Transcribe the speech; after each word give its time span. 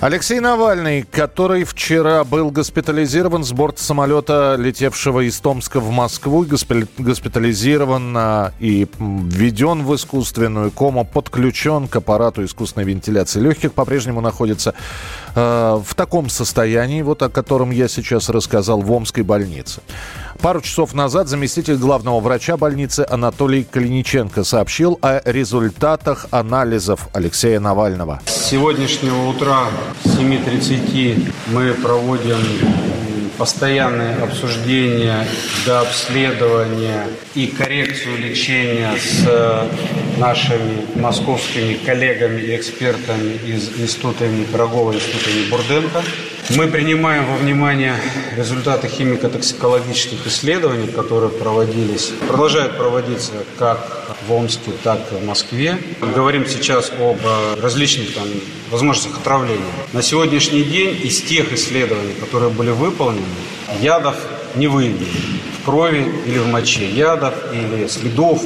Алексей 0.00 0.40
Навальный, 0.40 1.02
который 1.02 1.64
вчера 1.64 2.24
был 2.24 2.50
госпитализирован 2.50 3.44
с 3.44 3.52
борта 3.52 3.82
самолета, 3.82 4.56
летевшего 4.58 5.20
из 5.20 5.38
Томска 5.40 5.78
в 5.78 5.90
Москву, 5.90 6.46
госпитализирован 6.96 8.14
а, 8.16 8.52
и 8.60 8.88
введен 8.98 9.82
в 9.82 9.94
искусственную 9.94 10.70
кому, 10.70 11.04
подключен 11.04 11.86
к 11.86 11.96
аппарату 11.96 12.42
искусственной 12.42 12.86
вентиляции 12.86 13.40
легких, 13.40 13.74
по-прежнему 13.74 14.22
находится 14.22 14.72
э, 15.34 15.80
в 15.84 15.94
таком 15.94 16.30
состоянии, 16.30 17.02
вот 17.02 17.22
о 17.22 17.28
котором 17.28 17.70
я 17.70 17.86
сейчас 17.86 18.30
рассказал, 18.30 18.80
в 18.80 18.90
Омской 18.90 19.22
больнице. 19.22 19.82
Пару 20.42 20.62
часов 20.62 20.94
назад 20.94 21.28
заместитель 21.28 21.76
главного 21.76 22.18
врача 22.18 22.56
больницы 22.56 23.06
Анатолий 23.06 23.62
Калиниченко 23.62 24.42
сообщил 24.42 24.98
о 25.02 25.20
результатах 25.30 26.28
анализов 26.30 27.08
Алексея 27.12 27.60
Навального. 27.60 28.22
С 28.24 28.48
сегодняшнего 28.48 29.28
утра 29.28 29.66
с 30.02 30.18
7.30 30.18 31.30
мы 31.48 31.74
проводим 31.74 32.38
постоянные 33.40 34.16
обсуждения 34.16 35.26
до 35.64 35.80
обследования 35.80 37.06
и 37.34 37.46
коррекцию 37.46 38.18
лечения 38.18 38.92
с 38.98 39.66
нашими 40.18 40.84
московскими 40.96 41.72
коллегами 41.72 42.42
и 42.42 42.54
экспертами 42.54 43.38
из 43.46 43.80
Института 43.80 44.26
имени 44.26 44.44
Пирогова, 44.44 44.92
Института 44.92 45.30
имени 45.30 45.48
Бурденко. 45.48 46.02
Мы 46.50 46.66
принимаем 46.66 47.24
во 47.26 47.36
внимание 47.36 47.94
результаты 48.36 48.88
химико-токсикологических 48.88 50.26
исследований, 50.26 50.88
которые 50.88 51.30
проводились, 51.30 52.12
продолжают 52.28 52.76
проводиться 52.76 53.32
как 53.56 54.00
в 54.26 54.32
Омске, 54.32 54.72
так 54.82 55.00
и 55.12 55.14
в 55.14 55.24
Москве. 55.24 55.78
Говорим 56.14 56.46
сейчас 56.46 56.90
об 56.98 57.18
различных 57.62 58.14
там, 58.14 58.24
возможностях 58.70 59.18
отравления. 59.18 59.72
На 59.92 60.02
сегодняшний 60.02 60.64
день 60.64 61.00
из 61.02 61.22
тех 61.22 61.52
исследований, 61.52 62.14
которые 62.18 62.50
были 62.50 62.70
выполнены, 62.70 63.24
ядов 63.80 64.16
не 64.54 64.66
выявлено 64.66 65.06
в 65.60 65.64
крови 65.64 66.06
или 66.26 66.38
в 66.38 66.48
моче 66.48 66.88
ядов 66.90 67.34
или 67.52 67.86
следов 67.86 68.42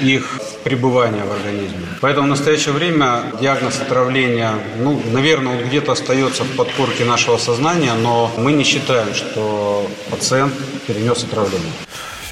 их 0.00 0.40
пребывания 0.64 1.22
в 1.24 1.32
организме. 1.32 1.86
Поэтому 2.00 2.26
в 2.26 2.30
настоящее 2.30 2.74
время 2.74 3.22
диагноз 3.40 3.80
отравления, 3.80 4.54
ну, 4.78 5.00
наверное, 5.12 5.58
он 5.58 5.68
где-то 5.68 5.92
остается 5.92 6.44
в 6.44 6.56
подкорке 6.56 7.04
нашего 7.04 7.36
сознания, 7.36 7.92
но 7.94 8.30
мы 8.38 8.52
не 8.52 8.64
считаем, 8.64 9.14
что 9.14 9.88
пациент 10.10 10.54
перенес 10.86 11.22
отравление. 11.24 11.72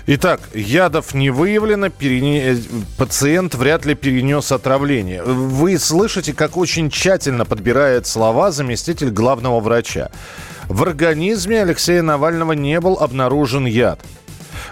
Итак, 0.06 0.41
ядов 0.53 1.14
не 1.14 1.30
выявлено, 1.30 1.88
перене... 1.88 2.56
пациент 2.98 3.55
вряд 3.55 3.84
ли 3.84 3.94
перенес 3.94 4.50
отравление. 4.50 5.22
Вы 5.22 5.78
слышите, 5.78 6.33
как 6.33 6.56
очень 6.56 6.91
тщательно 6.91 7.44
подбирает 7.44 8.06
слова 8.06 8.50
заместитель 8.50 9.10
главного 9.10 9.60
врача. 9.60 10.10
В 10.69 10.83
организме 10.83 11.63
Алексея 11.63 12.03
Навального 12.03 12.53
не 12.53 12.81
был 12.81 12.99
обнаружен 12.99 13.67
яд. 13.67 14.01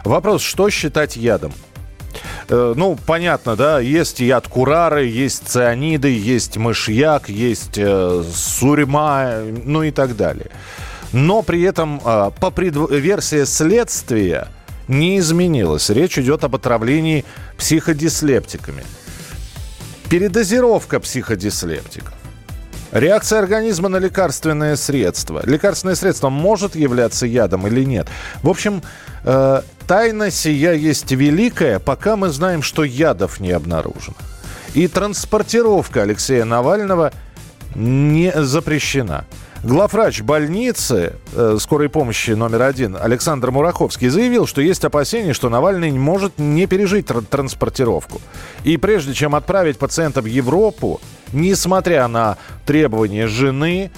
Вопрос, 0.05 0.43
что 0.43 0.71
считать 0.71 1.17
ядом? 1.17 1.53
Э, 2.49 2.75
ну, 2.77 2.99
понятно, 3.07 3.57
да, 3.57 3.81
есть 3.81 4.21
яд 4.21 4.49
курары, 4.49 5.07
есть 5.07 5.47
цианиды, 5.47 6.09
есть 6.09 6.57
мышьяк, 6.57 7.29
есть 7.29 7.77
э, 7.77 8.25
сурьма, 8.35 9.43
ну 9.65 9.83
и 9.83 9.91
так 9.91 10.17
далее. 10.17 10.51
Но 11.13 11.43
при 11.43 11.63
этом 11.63 12.01
э, 12.05 12.31
по 12.41 12.51
пред... 12.51 12.75
версии 12.91 13.45
следствия 13.45 14.49
не 14.89 15.19
изменилась. 15.19 15.91
Речь 15.91 16.19
идет 16.19 16.45
об 16.45 16.57
отравлении 16.57 17.25
психодислептиками. 17.57 18.85
Передозировка 20.09 20.99
психодислептиков. 20.99 22.20
Реакция 22.93 23.39
организма 23.39 23.89
на 23.89 23.99
лекарственное 23.99 24.75
средство. 24.75 25.43
Лекарственное 25.45 25.95
средство 25.95 26.29
может 26.29 26.75
являться 26.75 27.25
ядом 27.25 27.67
или 27.67 27.85
нет. 27.85 28.09
В 28.43 28.49
общем, 28.49 28.83
э, 29.25 29.63
тайна 29.87 30.31
сия 30.31 30.73
есть 30.73 31.13
великая, 31.13 31.79
пока 31.79 32.17
мы 32.17 32.31
знаем, 32.31 32.63
что 32.63 32.83
ядов 32.83 33.39
не 33.39 33.53
обнаружено. 33.53 34.17
И 34.75 34.89
транспортировка 34.89 36.03
Алексея 36.03 36.45
Навального 36.45 37.13
не 37.77 38.33
запрещена. 38.35 39.25
Главврач 39.63 40.23
больницы 40.23 41.13
э, 41.35 41.59
скорой 41.61 41.91
помощи 41.91 42.31
номер 42.31 42.63
один 42.63 42.97
Александр 42.97 43.51
Мураховский 43.51 44.09
заявил, 44.09 44.47
что 44.47 44.63
есть 44.63 44.87
опасения, 44.87 45.35
что 45.35 45.51
Навальный 45.51 45.91
может 45.91 46.39
не 46.39 46.67
пережить 46.67 47.07
тр- 47.07 47.25
транспортировку. 47.29 48.23
И 48.65 48.79
прежде 48.79 49.13
чем 49.13 49.35
отправить 49.35 49.79
пациента 49.79 50.23
в 50.23 50.25
Европу, 50.25 50.99
несмотря 51.35 52.09
на 52.09 52.39
требования 52.65 53.27
жены, 53.27 53.91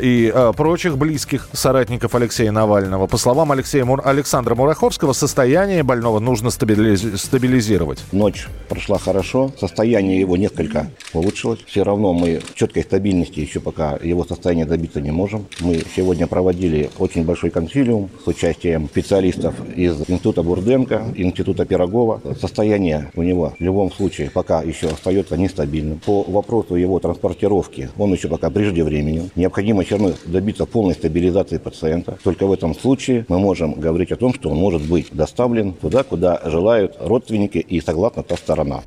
и 0.00 0.30
э, 0.32 0.52
прочих 0.56 0.96
близких 0.96 1.48
соратников 1.52 2.14
Алексея 2.14 2.52
Навального. 2.52 3.06
По 3.06 3.16
словам 3.16 3.50
Алексея 3.50 3.84
Мур... 3.84 4.00
Александра 4.04 4.54
Мураховского, 4.54 5.12
состояние 5.12 5.82
больного 5.82 6.20
нужно 6.20 6.50
стабилиз... 6.50 7.20
стабилизировать. 7.20 7.98
Ночь 8.12 8.46
прошла 8.68 8.98
хорошо, 8.98 9.52
состояние 9.58 10.20
его 10.20 10.36
несколько 10.36 10.86
улучшилось. 11.12 11.60
Все 11.66 11.82
равно 11.82 12.12
мы 12.12 12.40
четкой 12.54 12.84
стабильности 12.84 13.40
еще 13.40 13.58
пока 13.60 13.98
его 14.00 14.24
состояние 14.24 14.66
добиться 14.66 15.00
не 15.00 15.10
можем. 15.10 15.46
Мы 15.60 15.82
сегодня 15.96 16.26
проводили 16.26 16.90
очень 16.98 17.24
большой 17.24 17.50
консилиум 17.50 18.10
с 18.24 18.28
участием 18.28 18.88
специалистов 18.88 19.54
из 19.74 19.98
Института 20.08 20.42
Бурденко, 20.42 21.14
Института 21.16 21.64
Пирогова. 21.64 22.20
Состояние 22.40 23.10
у 23.16 23.22
него 23.22 23.54
в 23.58 23.62
любом 23.62 23.90
случае 23.90 24.30
пока 24.30 24.62
еще 24.62 24.88
остается 24.88 25.36
нестабильным. 25.36 25.98
По 25.98 26.22
вопросу 26.22 26.76
его 26.76 27.00
транспортировки 27.00 27.90
он 27.98 28.12
еще 28.12 28.28
пока 28.28 28.50
преждевременен. 28.50 29.30
Необходимо 29.34 29.63
необходимо 29.64 29.82
все 29.82 29.96
равно 29.96 30.14
добиться 30.26 30.66
полной 30.66 30.94
стабилизации 30.94 31.58
пациента. 31.58 32.18
Только 32.22 32.46
в 32.46 32.52
этом 32.52 32.74
случае 32.74 33.24
мы 33.28 33.38
можем 33.38 33.74
говорить 33.74 34.12
о 34.12 34.16
том, 34.16 34.34
что 34.34 34.50
он 34.50 34.58
может 34.58 34.82
быть 34.82 35.08
доставлен 35.12 35.72
туда, 35.72 36.02
куда 36.02 36.40
желают 36.44 36.96
родственники 37.00 37.58
и 37.58 37.80
согласно 37.80 38.22
та 38.22 38.36
сторона. 38.36 38.82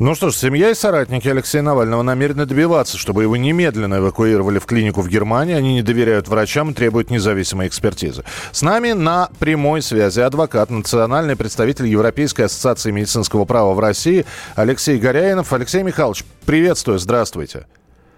Ну 0.00 0.16
что 0.16 0.30
ж, 0.30 0.34
семья 0.34 0.70
и 0.70 0.74
соратники 0.74 1.28
Алексея 1.28 1.62
Навального 1.62 2.02
намерены 2.02 2.46
добиваться, 2.46 2.98
чтобы 2.98 3.22
его 3.22 3.36
немедленно 3.36 3.98
эвакуировали 3.98 4.58
в 4.58 4.66
клинику 4.66 5.02
в 5.02 5.08
Германии. 5.08 5.54
Они 5.54 5.74
не 5.74 5.82
доверяют 5.82 6.26
врачам 6.26 6.70
и 6.70 6.74
требуют 6.74 7.10
независимой 7.10 7.68
экспертизы. 7.68 8.24
С 8.50 8.62
нами 8.62 8.90
на 8.92 9.28
прямой 9.38 9.82
связи 9.82 10.20
адвокат, 10.20 10.70
национальный 10.70 11.36
представитель 11.36 11.86
Европейской 11.86 12.42
ассоциации 12.42 12.90
медицинского 12.90 13.44
права 13.44 13.72
в 13.72 13.78
России 13.78 14.26
Алексей 14.56 14.98
Горяинов. 14.98 15.52
Алексей 15.52 15.84
Михайлович, 15.84 16.24
приветствую, 16.44 16.98
здравствуйте. 16.98 17.66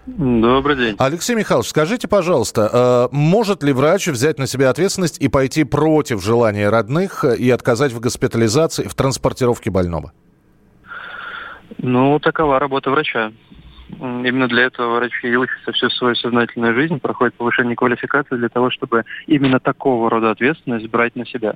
Добрый 0.07 0.77
день. 0.77 0.95
Алексей 0.99 1.35
Михайлович, 1.35 1.67
скажите, 1.67 2.07
пожалуйста, 2.07 3.09
э, 3.11 3.15
может 3.15 3.61
ли 3.61 3.73
врач 3.73 4.07
взять 4.07 4.39
на 4.39 4.47
себя 4.47 4.69
ответственность 4.69 5.21
и 5.21 5.27
пойти 5.27 5.65
против 5.65 6.23
желания 6.23 6.69
родных 6.69 7.25
и 7.25 7.49
отказать 7.49 7.91
в 7.91 7.99
госпитализации, 7.99 8.87
в 8.87 8.95
транспортировке 8.95 9.69
больного? 9.69 10.13
Ну, 11.77 12.19
такова 12.19 12.57
работа 12.57 12.89
врача. 12.89 13.33
Именно 13.99 14.47
для 14.47 14.63
этого 14.63 14.95
врачи 14.95 15.27
и 15.27 15.35
учатся 15.35 15.73
всю 15.73 15.89
свою 15.89 16.15
сознательную 16.15 16.73
жизнь, 16.73 16.99
проходят 17.01 17.35
повышение 17.35 17.75
квалификации 17.75 18.37
для 18.37 18.49
того, 18.49 18.69
чтобы 18.69 19.03
именно 19.25 19.59
такого 19.59 20.09
рода 20.09 20.31
ответственность 20.31 20.87
брать 20.87 21.17
на 21.17 21.25
себя. 21.25 21.55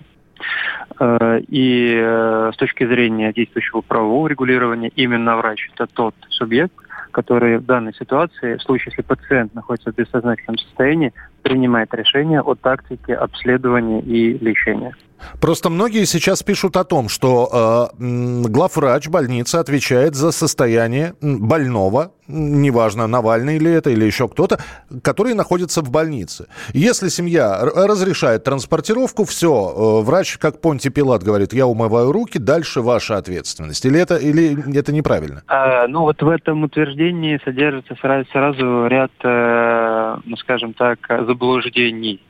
Э, 0.99 1.39
и 1.47 1.95
э, 1.95 2.51
с 2.53 2.57
точки 2.57 2.85
зрения 2.85 3.31
действующего 3.31 3.79
правового 3.79 4.27
регулирования, 4.27 4.91
именно 4.97 5.37
врач– 5.37 5.69
это 5.73 5.87
тот 5.87 6.15
субъект, 6.29 6.73
который 7.11 7.57
в 7.57 7.65
данной 7.65 7.93
ситуации, 7.93 8.57
в 8.57 8.61
случае, 8.61 8.93
если 8.97 9.01
пациент 9.01 9.53
находится 9.53 9.91
в 9.91 9.95
бессознательном 9.95 10.57
состоянии, 10.57 11.13
принимает 11.43 11.93
решение 11.93 12.41
о 12.41 12.55
тактике 12.55 13.15
обследования 13.15 14.01
и 14.01 14.37
лечения. 14.37 14.95
Просто 15.39 15.69
многие 15.69 16.05
сейчас 16.05 16.43
пишут 16.43 16.77
о 16.77 16.83
том, 16.83 17.09
что 17.09 17.91
э, 17.99 18.47
главврач 18.47 19.07
больницы 19.07 19.55
отвечает 19.55 20.15
за 20.15 20.31
состояние 20.31 21.13
больного, 21.21 22.11
неважно, 22.27 23.07
Навальный 23.07 23.57
или 23.57 23.71
это, 23.71 23.89
или 23.89 24.05
еще 24.05 24.27
кто-то, 24.27 24.59
который 25.03 25.33
находится 25.33 25.81
в 25.81 25.91
больнице. 25.91 26.47
Если 26.73 27.09
семья 27.09 27.59
разрешает 27.61 28.43
транспортировку, 28.43 29.25
все, 29.25 30.01
э, 30.01 30.05
врач, 30.05 30.37
как 30.37 30.61
Понти 30.61 30.89
Пилат, 30.89 31.23
говорит, 31.23 31.53
я 31.53 31.67
умываю 31.67 32.11
руки, 32.11 32.37
дальше 32.37 32.81
ваша 32.81 33.17
ответственность. 33.17 33.85
Или 33.85 33.99
это, 33.99 34.15
или 34.15 34.77
это 34.77 34.93
неправильно? 34.93 35.43
А, 35.47 35.87
ну 35.87 36.01
вот 36.01 36.21
в 36.21 36.29
этом 36.29 36.63
утверждении 36.63 37.39
содержится 37.43 37.95
сразу, 38.01 38.25
сразу 38.31 38.87
ряд, 38.87 39.11
э, 39.23 40.17
ну 40.25 40.37
скажем 40.37 40.73
так, 40.73 40.99
заблуждений. 41.27 42.21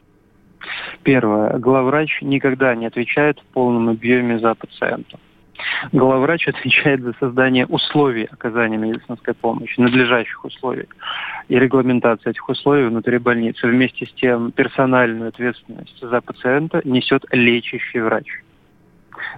Первое. 1.03 1.57
Главврач 1.57 2.21
никогда 2.21 2.75
не 2.75 2.85
отвечает 2.85 3.39
в 3.39 3.53
полном 3.53 3.89
объеме 3.89 4.39
за 4.39 4.55
пациента. 4.55 5.19
Главврач 5.91 6.47
отвечает 6.47 7.01
за 7.01 7.13
создание 7.19 7.65
условий 7.65 8.25
оказания 8.25 8.77
медицинской 8.77 9.33
помощи, 9.33 9.79
надлежащих 9.79 10.43
условий 10.43 10.87
и 11.49 11.59
регламентация 11.59 12.31
этих 12.31 12.47
условий 12.49 12.87
внутри 12.87 13.17
больницы. 13.17 13.67
Вместе 13.67 14.05
с 14.05 14.13
тем 14.13 14.51
персональную 14.51 15.29
ответственность 15.29 15.99
за 16.01 16.21
пациента 16.21 16.81
несет 16.83 17.25
лечащий 17.31 17.99
врач 17.99 18.27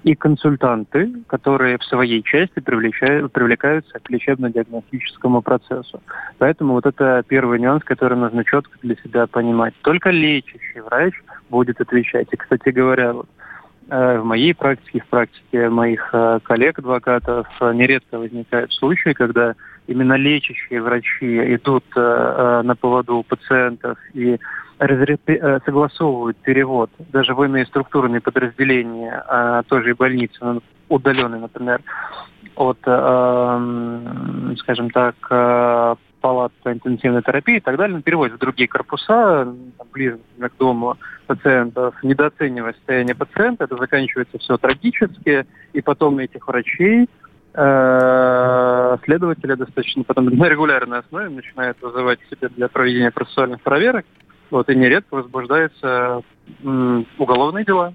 и 0.04 0.16
консультанты, 0.16 1.12
которые 1.28 1.78
в 1.78 1.84
своей 1.84 2.22
части 2.24 2.60
привлекаются 2.60 4.00
к 4.00 4.10
лечебно-диагностическому 4.10 5.42
процессу. 5.42 6.02
Поэтому 6.38 6.74
вот 6.74 6.86
это 6.86 7.24
первый 7.28 7.60
нюанс, 7.60 7.84
который 7.84 8.18
нужно 8.18 8.44
четко 8.44 8.78
для 8.82 8.96
себя 8.96 9.28
понимать. 9.28 9.74
Только 9.82 10.10
лечащий 10.10 10.82
врач 10.82 11.14
будет 11.50 11.80
отвечать. 11.82 12.28
И, 12.32 12.38
кстати 12.38 12.70
говоря, 12.70 13.14
вот, 13.14 13.28
в 13.88 14.24
моей 14.24 14.54
практике, 14.54 15.02
в 15.02 15.08
практике 15.08 15.70
моих 15.70 16.10
э, 16.14 16.40
коллег-адвокатов 16.44 17.48
э, 17.60 17.74
нередко 17.74 18.18
возникают 18.18 18.72
случаи, 18.74 19.14
когда 19.14 19.56
именно 19.88 20.14
лечащие 20.14 20.82
врачи 20.82 21.56
идут 21.56 21.84
на 21.96 22.76
поводу 22.80 23.18
у 23.18 23.24
пациентов 23.24 23.98
и 24.14 24.40
Э, 24.80 25.60
согласовывают 25.66 26.38
перевод. 26.38 26.90
Даже 27.12 27.34
в 27.34 27.44
иные 27.44 27.66
структурные 27.66 28.22
подразделения 28.22 29.24
а, 29.28 29.64
той 29.64 29.84
же 29.84 29.96
больницы, 29.96 30.36
ну, 30.42 30.62
удаленной, 30.90 31.40
например, 31.40 31.82
от, 32.56 32.78
э, 32.86 34.56
скажем 34.58 34.90
так, 34.90 35.16
э, 35.30 35.96
палат 36.24 36.54
интенсивной 36.64 37.22
терапии 37.22 37.58
и 37.58 37.60
так 37.60 37.76
далее, 37.76 38.02
переводят 38.02 38.38
в 38.38 38.40
другие 38.40 38.70
корпуса, 38.70 39.54
ближе 39.92 40.20
к 40.40 40.58
дому 40.58 40.98
пациентов, 41.28 41.96
недооценивая 42.02 42.74
состояние 42.74 43.14
пациента, 43.14 43.66
это 43.66 43.76
заканчивается 43.76 44.38
все 44.38 44.58
трагически, 44.58 45.46
и 45.74 45.82
потом 45.82 46.20
этих 46.20 46.48
врачей 46.48 47.10
следователи 47.52 49.54
достаточно 49.56 50.04
потом 50.04 50.26
на 50.26 50.46
регулярной 50.46 51.00
основе 51.00 51.28
начинают 51.28 51.78
вызывать 51.82 52.20
к 52.22 52.30
себе 52.30 52.48
для 52.48 52.70
проведения 52.70 53.12
процессуальных 53.12 53.62
проверок, 53.62 54.06
вот, 54.50 54.70
и 54.70 54.76
нередко 54.76 55.16
возбуждаются 55.16 56.22
уголовные 57.18 57.66
дела. 57.66 57.94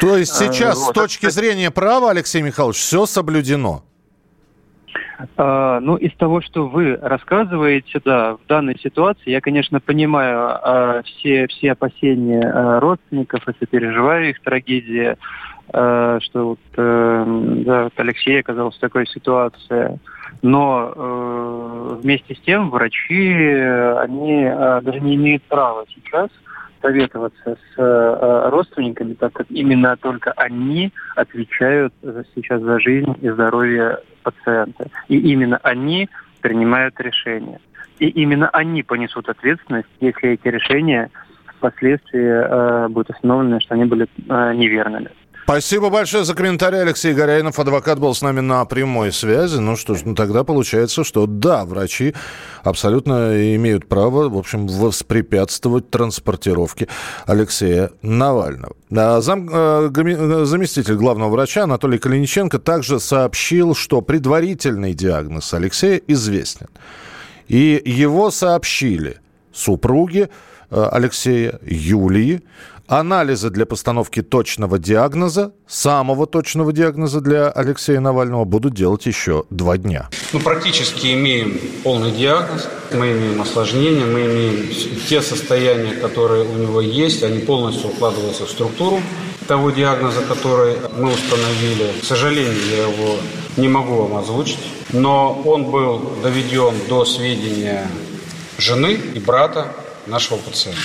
То 0.00 0.18
есть 0.18 0.32
а, 0.32 0.44
сейчас 0.44 0.78
вот, 0.78 0.90
с 0.90 0.92
точки 0.92 1.26
это... 1.26 1.34
зрения 1.34 1.70
права, 1.70 2.10
Алексей 2.10 2.42
Михайлович, 2.42 2.76
все 2.76 3.06
соблюдено? 3.06 3.84
А, 5.36 5.80
ну, 5.80 5.96
из 5.96 6.12
того, 6.14 6.40
что 6.40 6.66
вы 6.66 6.96
рассказываете, 6.96 8.00
да, 8.04 8.34
в 8.34 8.46
данной 8.48 8.78
ситуации, 8.78 9.30
я, 9.30 9.40
конечно, 9.40 9.80
понимаю 9.80 10.50
а, 10.50 11.02
все, 11.02 11.46
все 11.48 11.72
опасения 11.72 12.42
а, 12.42 12.80
родственников 12.80 13.46
и 13.48 13.52
сопереживаю 13.58 14.30
их 14.30 14.40
трагедии, 14.40 15.16
а, 15.72 16.18
что 16.20 16.50
вот, 16.50 16.60
а, 16.76 17.24
да, 17.64 17.84
вот 17.84 17.92
Алексей 17.96 18.40
оказался 18.40 18.78
в 18.78 18.80
такой 18.80 19.06
ситуации. 19.06 19.98
Но 20.42 20.92
э, 20.94 21.98
вместе 22.00 22.34
с 22.34 22.40
тем 22.40 22.70
врачи, 22.70 23.32
они 23.32 24.44
э, 24.44 24.80
даже 24.80 25.00
не 25.00 25.16
имеют 25.16 25.42
права 25.42 25.84
сейчас 25.92 26.30
советоваться 26.80 27.56
с 27.56 27.78
э, 27.78 28.48
родственниками, 28.50 29.14
так 29.14 29.32
как 29.32 29.46
именно 29.50 29.96
только 29.96 30.32
они 30.32 30.92
отвечают 31.16 31.92
сейчас 32.34 32.62
за 32.62 32.80
жизнь 32.80 33.14
и 33.20 33.28
здоровье 33.28 33.98
пациента. 34.22 34.88
И 35.08 35.18
именно 35.18 35.58
они 35.62 36.08
принимают 36.40 36.98
решения. 37.00 37.60
И 37.98 38.08
именно 38.08 38.48
они 38.48 38.82
понесут 38.82 39.28
ответственность, 39.28 39.88
если 40.00 40.30
эти 40.30 40.48
решения 40.48 41.10
впоследствии 41.58 42.24
э, 42.24 42.88
будут 42.88 43.10
установлены, 43.10 43.60
что 43.60 43.74
они 43.74 43.84
были 43.84 44.06
э, 44.28 44.54
неверными. 44.54 45.10
Спасибо 45.44 45.90
большое 45.90 46.24
за 46.24 46.34
комментарий. 46.34 46.80
Алексей 46.80 47.12
Горяинов, 47.12 47.58
адвокат, 47.58 47.98
был 47.98 48.14
с 48.14 48.22
нами 48.22 48.40
на 48.40 48.64
прямой 48.64 49.12
связи. 49.12 49.58
Ну 49.58 49.76
что 49.76 49.94
ж, 49.94 50.02
ну 50.04 50.14
тогда 50.14 50.44
получается, 50.44 51.02
что 51.02 51.26
да, 51.26 51.64
врачи 51.64 52.14
абсолютно 52.62 53.56
имеют 53.56 53.88
право, 53.88 54.28
в 54.28 54.36
общем, 54.36 54.68
воспрепятствовать 54.68 55.90
транспортировке 55.90 56.86
Алексея 57.26 57.90
Навального. 58.02 58.76
А 58.94 59.20
зам, 59.20 59.48
э, 59.52 59.90
э, 59.92 60.44
заместитель 60.44 60.94
главного 60.94 61.30
врача 61.30 61.64
Анатолий 61.64 61.98
Калиниченко 61.98 62.58
также 62.60 63.00
сообщил, 63.00 63.74
что 63.74 64.02
предварительный 64.02 64.94
диагноз 64.94 65.52
Алексея 65.52 66.00
известен. 66.06 66.68
И 67.48 67.82
его 67.84 68.30
сообщили 68.30 69.16
супруги 69.52 70.28
э, 70.70 70.88
Алексея, 70.92 71.58
Юлии, 71.62 72.42
Анализы 72.90 73.50
для 73.50 73.66
постановки 73.66 74.20
точного 74.20 74.76
диагноза, 74.76 75.52
самого 75.68 76.26
точного 76.26 76.72
диагноза 76.72 77.20
для 77.20 77.48
Алексея 77.48 78.00
Навального 78.00 78.44
будут 78.44 78.74
делать 78.74 79.06
еще 79.06 79.44
два 79.48 79.78
дня. 79.78 80.10
Мы 80.32 80.40
практически 80.40 81.14
имеем 81.14 81.60
полный 81.84 82.10
диагноз, 82.10 82.68
мы 82.92 83.12
имеем 83.12 83.40
осложнения, 83.40 84.04
мы 84.04 84.26
имеем 84.26 84.68
те 85.08 85.22
состояния, 85.22 85.94
которые 85.94 86.42
у 86.42 86.54
него 86.54 86.80
есть, 86.80 87.22
они 87.22 87.38
полностью 87.38 87.90
укладываются 87.90 88.44
в 88.44 88.50
структуру 88.50 89.00
того 89.46 89.70
диагноза, 89.70 90.22
который 90.22 90.74
мы 90.98 91.12
установили. 91.12 91.92
К 92.02 92.04
сожалению, 92.04 92.60
я 92.72 92.88
его 92.88 93.18
не 93.56 93.68
могу 93.68 94.02
вам 94.02 94.16
озвучить, 94.16 94.58
но 94.92 95.40
он 95.44 95.70
был 95.70 96.16
доведен 96.24 96.74
до 96.88 97.04
сведения 97.04 97.86
жены 98.58 98.94
и 99.14 99.20
брата 99.20 99.68
нашего 100.08 100.38
пациента. 100.38 100.80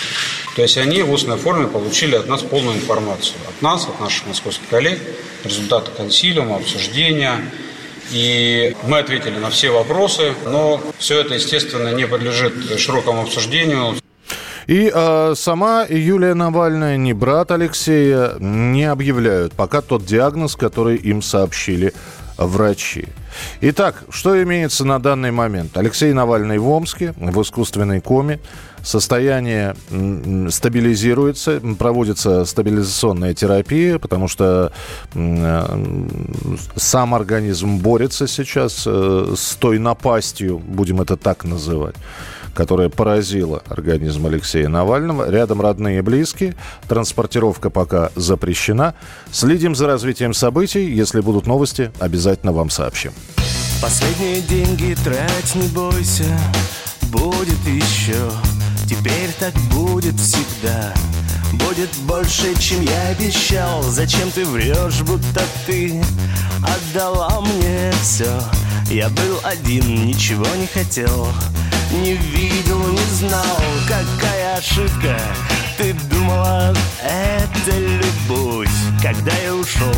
То 0.56 0.62
есть 0.62 0.78
они 0.78 1.02
в 1.02 1.12
устной 1.12 1.38
форме 1.38 1.68
получили 1.68 2.16
от 2.16 2.28
нас 2.28 2.42
полную 2.42 2.78
информацию. 2.78 3.36
От 3.50 3.62
нас, 3.62 3.88
от 3.88 4.00
наших 4.00 4.25
московских 4.25 4.68
коллег, 4.69 5.00
результаты 5.44 5.92
консилиума, 5.92 6.56
обсуждения. 6.56 7.52
И 8.12 8.75
мы 8.84 9.00
ответили 9.00 9.38
на 9.38 9.50
все 9.50 9.72
вопросы, 9.72 10.34
но 10.46 10.81
все 10.98 11.19
это, 11.19 11.34
естественно, 11.34 11.94
не 11.94 12.07
подлежит 12.07 12.54
широкому 12.80 13.24
обсуждению. 13.24 13.96
И 14.68 14.90
э, 14.94 15.34
сама 15.36 15.86
Юлия 15.90 16.34
Навальная, 16.34 16.98
ни 16.98 17.13
брат 17.13 17.52
Алексея 17.52 18.36
не 18.40 18.86
объявляют 18.86 19.54
пока 19.54 19.81
тот 19.81 20.06
диагноз, 20.06 20.56
который 20.56 20.96
им 20.96 21.22
сообщили 21.22 21.94
врачи. 22.38 23.06
Итак, 23.61 24.03
что 24.09 24.41
имеется 24.43 24.85
на 24.85 24.99
данный 24.99 25.31
момент? 25.31 25.77
Алексей 25.77 26.13
Навальный 26.13 26.57
в 26.57 26.67
Омске, 26.69 27.13
в 27.17 27.41
искусственной 27.41 28.01
коме. 28.01 28.39
Состояние 28.83 29.75
стабилизируется, 30.51 31.59
проводится 31.79 32.45
стабилизационная 32.45 33.33
терапия, 33.33 33.97
потому 33.97 34.27
что 34.27 34.71
э, 35.15 35.85
сам 36.75 37.15
организм 37.15 37.80
борется 37.80 38.27
сейчас 38.27 38.83
э, 38.85 39.33
с 39.35 39.56
той 39.56 39.80
напастью, 39.80 40.59
будем 40.59 41.01
это 41.01 41.18
так 41.18 41.45
называть 41.45 41.95
которая 42.56 42.90
поразила 42.90 43.62
организм 43.68 44.26
Алексея 44.26 44.69
Навального. 44.69 45.30
Рядом 45.30 45.62
родные 45.62 46.00
и 46.00 46.02
близкие. 46.02 46.56
Транспортировка 46.88 47.69
пока 47.69 48.09
запрещена. 48.16 48.95
Следим 49.31 49.76
за 49.76 49.85
развитием 49.85 50.33
событий. 50.33 50.92
Если 50.92 51.19
будут 51.19 51.45
новости, 51.45 51.92
обязательно 52.00 52.54
вам 52.54 52.69
сообщим. 52.69 53.12
Последние 53.81 54.42
деньги 54.42 54.95
трать 55.04 55.54
не 55.56 55.68
бойся, 55.68 56.40
будет 57.04 57.59
еще. 57.68 58.31
Теперь 58.88 59.30
так 59.40 59.54
будет 59.74 60.16
всегда. 60.16 60.94
Будет 61.54 61.90
больше, 62.06 62.54
чем 62.59 62.81
я 62.81 63.07
обещал 63.09 63.81
Зачем 63.83 64.30
ты 64.31 64.44
врешь, 64.45 65.02
будто 65.04 65.42
ты 65.66 66.02
отдала 66.62 67.40
мне 67.42 67.92
все 68.02 68.42
Я 68.90 69.09
был 69.09 69.40
один, 69.44 70.06
ничего 70.06 70.45
не 70.57 70.68
хотел 70.68 71.28
не 72.02 72.14
видел, 72.14 72.80
не 72.87 73.06
знал, 73.16 73.61
какая 73.87 74.57
ошибка. 74.57 75.19
Ты 75.78 75.94
думала, 76.09 76.73
это 77.02 77.71
любовь. 77.78 78.69
Когда 79.02 79.31
я 79.44 79.54
ушел, 79.56 79.94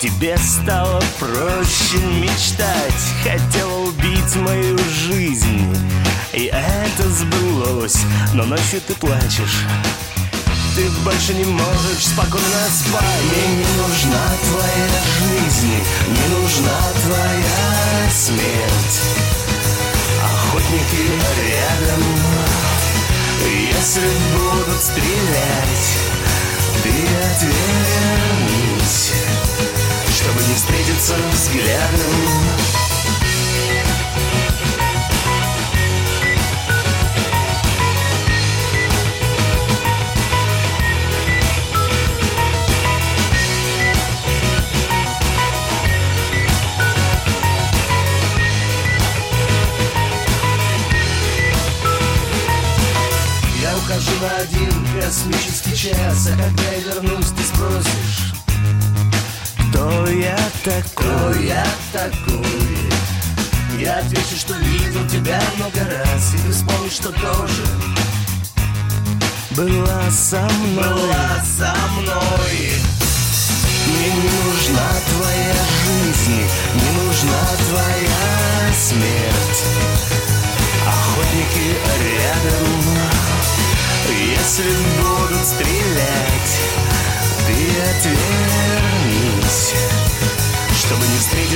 тебе 0.00 0.36
стало 0.38 1.02
проще 1.18 1.98
мечтать. 2.20 3.04
Хотела 3.22 3.80
убить 3.80 4.36
мою 4.36 4.78
жизнь 4.78 5.76
И 6.32 6.50
это 6.52 7.08
сбылось. 7.08 7.98
Но 8.34 8.44
ночью 8.44 8.80
ты 8.86 8.94
плачешь. 8.94 9.64
Ты 10.74 10.90
больше 11.04 11.34
не 11.34 11.44
можешь 11.44 12.06
спокойно 12.06 12.66
спать. 12.72 13.04
Мне 13.30 13.56
не 13.58 13.82
нужна 13.82 14.24
твоя 14.42 14.88
жизнь, 15.18 15.74
не 16.08 16.36
нужна 16.36 16.78
твоя 17.04 18.10
смерть 18.10 19.43
охотники 20.24 21.10
рядом. 21.42 22.02
Если 23.44 24.08
будут 24.32 24.80
стрелять 24.80 25.98
Ты 26.82 26.90
отвернись 27.34 29.12
Чтобы 30.08 30.42
не 30.48 30.54
встретиться 30.54 31.14
взглядом 31.32 32.53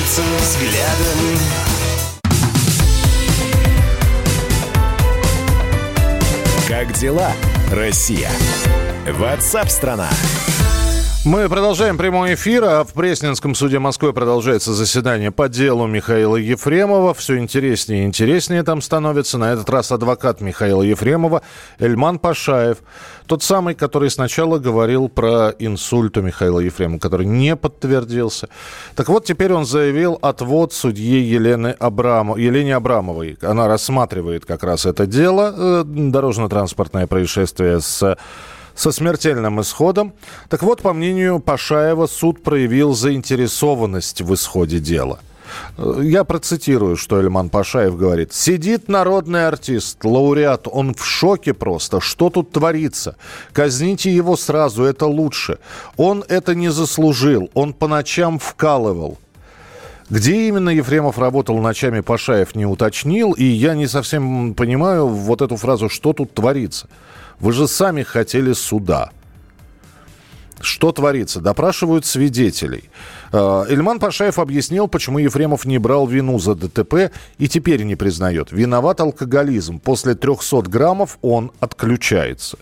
встретиться 0.09 0.23
взглядом 0.41 1.39
Как 6.67 6.93
дела, 6.95 7.33
Россия? 7.73 8.31
Ватсап-страна! 9.07 10.09
Мы 11.29 11.47
продолжаем 11.51 11.99
прямой 11.99 12.33
эфир, 12.33 12.65
а 12.65 12.85
в 12.85 12.95
Пресненском 12.95 13.55
суде 13.55 13.79
Москвы 13.79 14.15
продолжается 14.15 14.73
заседание 14.73 15.31
по 15.31 15.51
делу 15.51 15.87
Михаила 15.87 16.37
Ефремова. 16.37 17.13
Все 17.13 17.37
интереснее 17.37 18.05
и 18.05 18.07
интереснее 18.07 18.63
там 18.63 18.81
становится. 18.81 19.37
На 19.37 19.53
этот 19.53 19.69
раз 19.69 19.93
адвокат 19.93 20.41
Михаила 20.41 20.81
Ефремова 20.81 21.43
Эльман 21.79 22.19
Пашаев. 22.19 22.79
Тот 23.27 23.43
самый, 23.43 23.75
который 23.75 24.09
сначала 24.09 24.59
говорил 24.59 25.11
про 25.11 25.51
инсульт 25.59 26.17
у 26.17 26.23
Михаила 26.23 26.61
Ефремова, 26.61 26.99
который 26.99 27.27
не 27.27 27.57
подтвердился. 27.57 28.49
Так 28.97 29.11
вот, 29.11 29.27
теперь 29.27 29.53
он 29.53 29.67
заявил 29.67 30.19
отвод 30.23 30.73
судьи 30.73 31.21
Елены 31.21 31.77
Абрам... 31.79 32.39
Елене 32.39 32.75
Абрамовой. 32.75 33.37
Она 33.43 33.69
рассматривает 33.69 34.47
как 34.47 34.65
раз 34.65 34.87
это 34.87 35.07
дело, 35.07 35.55
э, 35.55 35.85
дорожно-транспортное 35.85 37.07
происшествие 37.07 37.83
с 37.83 38.17
со 38.79 38.93
смертельным 38.93 39.61
исходом. 39.61 40.13
Так 40.49 40.63
вот, 40.63 40.83
по 40.83 40.93
мнению 40.93 41.41
Пашаева, 41.41 42.07
суд 42.07 42.45
проявил 42.45 42.95
заинтересованность 42.95 44.23
в 44.23 44.33
исходе 44.33 44.79
дела. 44.79 45.19
Э, 45.77 46.01
Я 46.05 46.23
процитирую, 46.23 46.97
что 46.97 47.19
Эльман 47.19 47.49
Пашаев 47.49 47.97
говорит. 47.97 48.33
«Сидит 48.33 48.89
народный 48.89 49.49
артист, 49.49 50.05
лауреат, 50.05 50.69
он 50.71 50.95
в 50.95 51.05
шоке 51.05 51.55
просто. 51.55 52.01
Что 52.01 52.31
тут 52.31 52.53
творится? 52.53 53.17
Казните 53.53 54.15
его 54.15 54.37
сразу, 54.37 54.85
это 54.85 55.07
лучше. 55.07 55.59
Он 55.97 56.25
это 56.29 56.55
не 56.55 56.71
заслужил, 56.71 57.51
он 57.55 57.73
по 57.73 57.89
ночам 57.89 58.39
вкалывал». 58.39 59.19
Где 60.09 60.49
именно 60.49 60.71
Ефремов 60.71 61.19
работал 61.19 61.59
ночами, 61.59 62.01
Пашаев 62.01 62.55
не 62.55 62.65
уточнил, 62.65 63.33
и 63.33 63.45
я 63.45 63.75
не 63.75 63.89
совсем 63.89 64.55
понимаю 64.55 65.09
вот 65.09 65.43
эту 65.43 65.57
фразу 65.57 65.89
«что 65.89 66.13
тут 66.13 66.33
творится?». 66.33 66.87
Вы 67.41 67.53
же 67.53 67.69
сами 67.69 68.03
хотели 68.03 68.53
суда. 68.53 69.11
Что 70.61 70.91
творится? 70.91 71.41
Допрашивают 71.41 72.05
свидетелей. 72.05 72.91
Э, 73.33 73.65
Ильман 73.69 74.01
Пашаев 74.01 74.39
объяснил, 74.39 74.89
почему 74.89 75.19
Ефремов 75.19 75.65
не 75.65 75.79
брал 75.79 76.07
вину 76.07 76.39
за 76.39 76.57
ДТП 76.57 77.13
и 77.39 77.49
теперь 77.49 77.85
не 77.85 77.95
признает. 77.95 78.51
Виноват 78.51 79.01
алкоголизм. 79.01 79.79
После 79.79 80.15
300 80.15 80.63
граммов 80.63 81.19
он 81.23 81.53
отключается. 81.61 82.59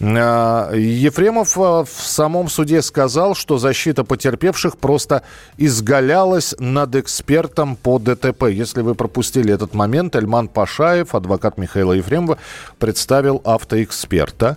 Э, 0.00 0.72
Ефремов 0.74 1.56
э, 1.58 1.60
в 1.60 1.88
самом 1.88 2.48
суде 2.48 2.80
сказал, 2.80 3.34
что 3.34 3.58
защита 3.58 4.02
потерпевших 4.02 4.78
просто 4.78 5.22
изгалялась 5.58 6.54
над 6.58 6.96
экспертом 6.96 7.76
по 7.76 7.98
ДТП. 7.98 8.44
Если 8.44 8.80
вы 8.80 8.94
пропустили 8.94 9.52
этот 9.52 9.74
момент, 9.74 10.16
Эльман 10.16 10.48
Пашаев, 10.48 11.14
адвокат 11.14 11.58
Михаила 11.58 11.92
Ефремова, 11.92 12.38
представил 12.78 13.40
автоэксперта 13.44 14.56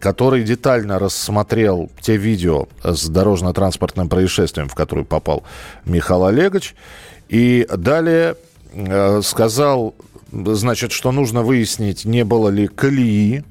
который 0.00 0.44
детально 0.44 0.98
рассмотрел 0.98 1.90
те 2.00 2.16
видео 2.16 2.68
с 2.82 3.06
дорожно-транспортным 3.06 4.08
происшествием, 4.08 4.66
в 4.66 4.74
которое 4.74 5.04
попал 5.04 5.42
Михаил 5.84 6.24
Олегович. 6.24 6.74
И 7.28 7.66
далее 7.70 8.36
э, 8.72 9.20
сказал, 9.22 9.94
значит, 10.32 10.90
что 10.90 11.12
нужно 11.12 11.42
выяснить, 11.42 12.06
не 12.06 12.24
было 12.24 12.48
ли 12.48 12.66
колеи 12.66 13.44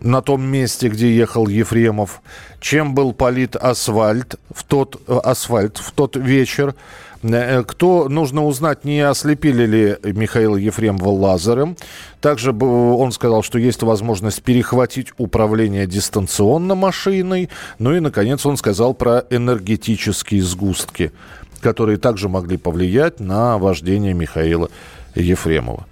на 0.00 0.22
том 0.22 0.42
месте, 0.42 0.88
где 0.88 1.14
ехал 1.14 1.46
Ефремов, 1.48 2.22
чем 2.60 2.94
был 2.94 3.12
полит 3.12 3.56
асфальт 3.56 4.36
в 4.54 4.64
тот, 4.64 5.00
э, 5.06 5.18
асфальт 5.22 5.78
в 5.78 5.92
тот 5.92 6.16
вечер, 6.16 6.74
Э, 7.22 7.62
кто 7.64 8.08
нужно 8.08 8.44
узнать, 8.46 8.84
не 8.84 9.00
ослепили 9.00 9.66
ли 9.66 10.12
Михаила 10.12 10.56
Ефремова 10.56 11.10
лазером. 11.10 11.76
Также 12.20 12.52
он 12.52 13.12
сказал, 13.12 13.42
что 13.42 13.58
есть 13.58 13.82
возможность 13.82 14.42
перехватить 14.42 15.08
управление 15.18 15.86
дистанционно 15.86 16.74
машиной. 16.74 17.50
Ну 17.78 17.94
и, 17.94 18.00
наконец, 18.00 18.46
он 18.46 18.56
сказал 18.56 18.94
про 18.94 19.24
энергетические 19.30 20.42
сгустки, 20.42 21.12
которые 21.60 21.98
также 21.98 22.28
могли 22.28 22.56
повлиять 22.56 23.20
на 23.20 23.58
вождение 23.58 24.14
Михаила 24.14 24.70
Ефремова. 25.14 25.86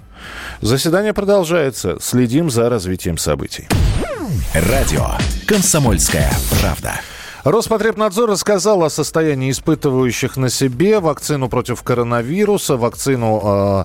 Заседание 0.60 1.12
продолжается. 1.12 1.98
Следим 2.00 2.50
за 2.50 2.68
развитием 2.68 3.18
событий. 3.18 3.68
Радио 4.54 5.08
«Комсомольская 5.46 6.32
правда». 6.62 7.00
Роспотребнадзор 7.44 8.30
рассказал 8.30 8.82
о 8.82 8.88
состоянии 8.88 9.50
испытывающих 9.50 10.38
на 10.38 10.48
себе 10.48 11.00
вакцину 11.00 11.50
против 11.50 11.82
коронавируса, 11.82 12.78
вакцину 12.78 13.42
э, 13.44 13.84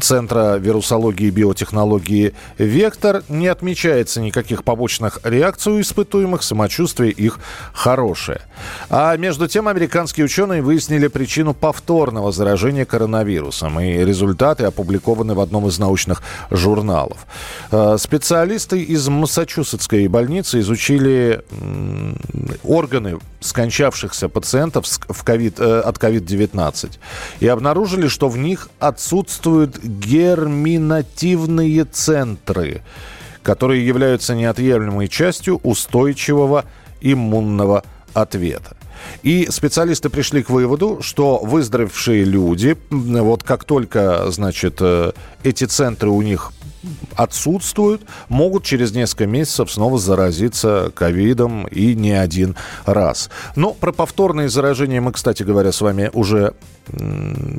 Центра 0.00 0.56
вирусологии 0.56 1.26
и 1.26 1.30
биотехнологии 1.30 2.34
«Вектор». 2.58 3.22
Не 3.28 3.48
отмечается 3.48 4.20
никаких 4.20 4.64
побочных 4.64 5.20
реакций 5.24 5.72
у 5.72 5.80
испытуемых, 5.80 6.42
самочувствие 6.42 7.10
их 7.10 7.38
хорошее. 7.72 8.40
А 8.88 9.16
между 9.16 9.46
тем 9.46 9.68
американские 9.68 10.24
ученые 10.24 10.62
выяснили 10.62 11.08
причину 11.08 11.54
повторного 11.54 12.32
заражения 12.32 12.84
коронавирусом. 12.84 13.78
И 13.80 14.04
результаты 14.04 14.64
опубликованы 14.64 15.34
в 15.34 15.40
одном 15.40 15.66
из 15.68 15.78
научных 15.78 16.22
журналов. 16.50 17.26
Э, 17.70 17.96
специалисты 17.98 18.82
из 18.82 19.08
Массачусетской 19.08 20.08
больницы 20.08 20.60
изучили 20.60 21.42
органы 22.64 23.18
скончавшихся 23.40 24.28
пациентов 24.28 24.86
э, 24.86 25.80
от 25.80 25.98
COVID-19 25.98 26.90
и 27.40 27.48
обнаружили, 27.48 28.08
что 28.08 28.28
в 28.28 28.36
них 28.36 28.68
отсутствуют 29.10 29.82
герминативные 29.82 31.84
центры, 31.84 32.82
которые 33.42 33.84
являются 33.84 34.36
неотъемлемой 34.36 35.08
частью 35.08 35.58
устойчивого 35.64 36.64
иммунного 37.00 37.82
ответа. 38.14 38.76
И 39.24 39.48
специалисты 39.50 40.10
пришли 40.10 40.44
к 40.44 40.50
выводу, 40.50 40.98
что 41.00 41.38
выздоровевшие 41.38 42.22
люди, 42.22 42.76
вот 42.90 43.42
как 43.42 43.64
только, 43.64 44.30
значит, 44.30 44.76
э, 44.80 45.10
эти 45.42 45.64
центры 45.64 46.10
у 46.10 46.22
них 46.22 46.52
отсутствуют, 47.16 48.02
могут 48.28 48.64
через 48.64 48.92
несколько 48.94 49.26
месяцев 49.26 49.70
снова 49.70 49.98
заразиться 49.98 50.92
ковидом 50.94 51.66
и 51.68 51.94
не 51.94 52.12
один 52.12 52.56
раз. 52.84 53.30
Но 53.56 53.72
про 53.72 53.92
повторные 53.92 54.48
заражения 54.48 55.00
мы, 55.00 55.12
кстати 55.12 55.42
говоря, 55.42 55.72
с 55.72 55.80
вами 55.80 56.10
уже 56.12 56.54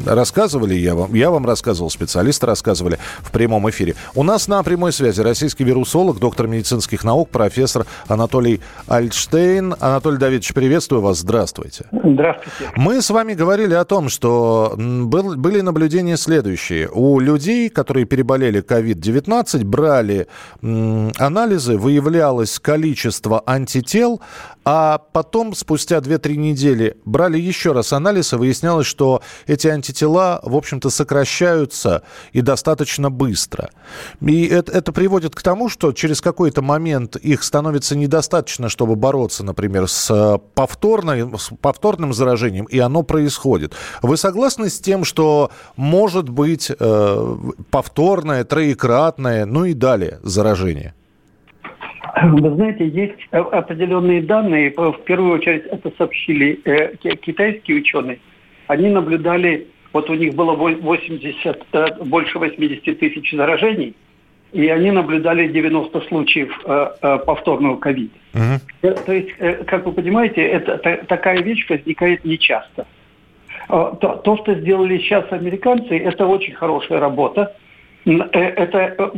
рассказывали, 0.05 0.73
я 0.73 0.95
вам, 0.95 1.13
я 1.13 1.31
вам 1.31 1.45
рассказывал, 1.45 1.89
специалисты 1.89 2.45
рассказывали 2.45 2.99
в 3.19 3.31
прямом 3.31 3.69
эфире. 3.69 3.95
У 4.15 4.23
нас 4.23 4.47
на 4.47 4.61
прямой 4.63 4.91
связи 4.91 5.21
российский 5.21 5.63
вирусолог, 5.63 6.19
доктор 6.19 6.47
медицинских 6.47 7.03
наук, 7.03 7.29
профессор 7.29 7.85
Анатолий 8.07 8.61
Альтштейн. 8.87 9.75
Анатолий 9.79 10.17
Давидович, 10.17 10.53
приветствую 10.53 11.01
вас, 11.01 11.19
здравствуйте. 11.19 11.85
Здравствуйте. 11.91 12.71
Мы 12.75 13.01
с 13.01 13.09
вами 13.09 13.33
говорили 13.33 13.73
о 13.73 13.85
том, 13.85 14.09
что 14.09 14.73
был, 14.77 15.35
были 15.35 15.61
наблюдения 15.61 16.17
следующие. 16.17 16.89
У 16.89 17.19
людей, 17.19 17.69
которые 17.69 18.05
переболели 18.05 18.61
COVID-19, 18.61 19.10
брали 19.63 20.27
анализы, 20.61 21.77
выявлялось 21.77 22.59
количество 22.59 23.43
антител, 23.45 24.21
а 24.63 24.99
потом, 25.11 25.55
спустя 25.55 25.97
2-3 25.97 26.35
недели, 26.35 26.97
брали 27.05 27.39
еще 27.39 27.71
раз 27.71 27.93
анализ, 27.93 28.33
и 28.33 28.35
выяснялось, 28.35 28.85
что 28.85 29.21
эти 29.47 29.67
антитела, 29.67 30.39
в 30.43 30.55
общем-то, 30.55 30.89
сокращаются 30.89 32.03
и 32.31 32.41
достаточно 32.41 33.09
быстро. 33.09 33.69
И 34.21 34.45
это, 34.45 34.71
это 34.71 34.91
приводит 34.91 35.33
к 35.33 35.41
тому, 35.41 35.67
что 35.67 35.91
через 35.93 36.21
какой-то 36.21 36.61
момент 36.61 37.15
их 37.15 37.43
становится 37.43 37.95
недостаточно, 37.95 38.69
чтобы 38.69 38.95
бороться, 38.95 39.43
например, 39.43 39.87
с, 39.87 40.39
повторной, 40.53 41.39
с 41.39 41.49
повторным 41.59 42.13
заражением, 42.13 42.65
и 42.65 42.77
оно 42.77 43.01
происходит. 43.01 43.73
Вы 44.03 44.15
согласны 44.15 44.69
с 44.69 44.79
тем, 44.79 45.05
что 45.05 45.49
может 45.75 46.29
быть 46.29 46.71
э, 46.77 47.37
повторное, 47.71 48.43
троекратное, 48.43 49.00
ну 49.45 49.65
и 49.65 49.73
далее 49.73 50.19
заражение? 50.23 50.93
Вы 52.23 52.55
знаете, 52.55 52.87
есть 52.87 53.27
определенные 53.31 54.21
данные. 54.21 54.71
В 54.71 54.99
первую 55.05 55.33
очередь 55.33 55.65
это 55.65 55.91
сообщили 55.97 56.59
э, 56.65 56.95
китайские 56.95 57.77
ученые. 57.77 58.19
Они 58.67 58.89
наблюдали, 58.89 59.67
вот 59.93 60.09
у 60.09 60.13
них 60.13 60.35
было 60.35 60.53
80, 60.53 61.65
э, 61.71 61.85
больше 62.03 62.37
80 62.37 62.99
тысяч 62.99 63.31
заражений, 63.31 63.95
и 64.51 64.67
они 64.67 64.91
наблюдали 64.91 65.47
90 65.47 66.01
случаев 66.01 66.59
э, 66.65 67.19
повторного 67.25 67.77
ковида. 67.77 68.13
Угу. 68.33 68.95
То 69.05 69.13
есть, 69.13 69.65
как 69.65 69.85
вы 69.85 69.93
понимаете, 69.93 70.41
это, 70.41 70.77
та, 70.77 70.97
такая 70.97 71.41
вещь 71.41 71.67
возникает 71.69 72.25
нечасто. 72.25 72.85
То, 73.67 74.21
то, 74.23 74.37
что 74.37 74.55
сделали 74.55 74.97
сейчас 74.97 75.31
американцы, 75.31 75.97
это 75.97 76.25
очень 76.25 76.53
хорошая 76.53 76.99
работа. 76.99 77.55
Э, 78.05 78.11
это 78.33 78.95
э, 78.97 79.09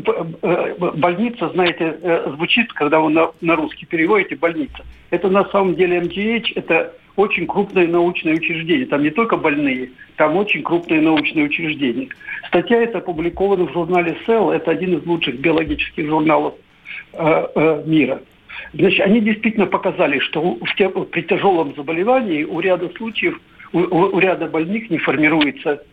э, 0.42 0.92
больница, 0.96 1.50
знаете, 1.50 1.98
звучит, 2.36 2.72
когда 2.74 3.00
вы 3.00 3.12
на, 3.12 3.32
на 3.42 3.56
русский 3.56 3.86
переводите 3.86 4.36
больница. 4.36 4.86
Это 5.10 5.30
на 5.30 5.46
самом 5.46 5.75
деле 5.75 6.02
МГХ, 6.02 6.58
это 6.58 6.94
очень 7.16 7.48
крупное 7.48 7.88
научное 7.88 8.34
учреждение. 8.34 8.86
Там 8.88 9.04
не 9.04 9.12
только 9.12 9.38
больные, 9.38 9.92
там 10.18 10.36
очень 10.36 10.63
крупные 10.63 11.02
научные 11.02 11.46
учреждения. 11.46 12.10
Статья 12.48 12.82
эта 12.82 13.00
опубликована 13.00 13.68
в 13.68 13.74
журнале 13.74 14.18
Cell, 14.25 14.52
это 14.54 14.72
один 14.72 14.98
из 14.98 15.06
лучших 15.06 15.40
биологических 15.40 16.08
журналов 16.08 16.56
э, 17.13 17.48
э, 17.56 17.84
мира. 17.86 18.22
Значит, 18.74 19.02
они 19.02 19.22
действительно 19.22 19.66
показали, 19.66 20.20
что 20.20 20.56
в 20.56 20.75
те, 20.75 20.90
при 20.90 21.22
тяжелом 21.22 21.74
заболевании 21.75 22.44
у 22.44 22.60
ряда 22.60 22.90
случаев, 22.98 23.40
у, 23.72 23.80
у 23.80 24.20
ряда 24.20 24.48
больных 24.48 24.90
не 24.90 24.98
формируется 24.98 25.84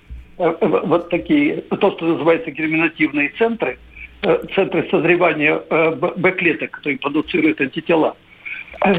вот 0.41 1.11
такие, 1.11 1.63
то, 1.63 1.93
что 1.93 2.07
называется 2.07 2.51
герминативные 2.51 3.31
центры, 3.37 3.79
э, 4.23 4.43
центры 4.55 4.89
созревания 4.91 5.61
э, 5.69 5.91
Б-клеток, 6.17 6.71
которые 6.71 6.99
продуцируют 6.99 7.61
антитела. 7.61 8.17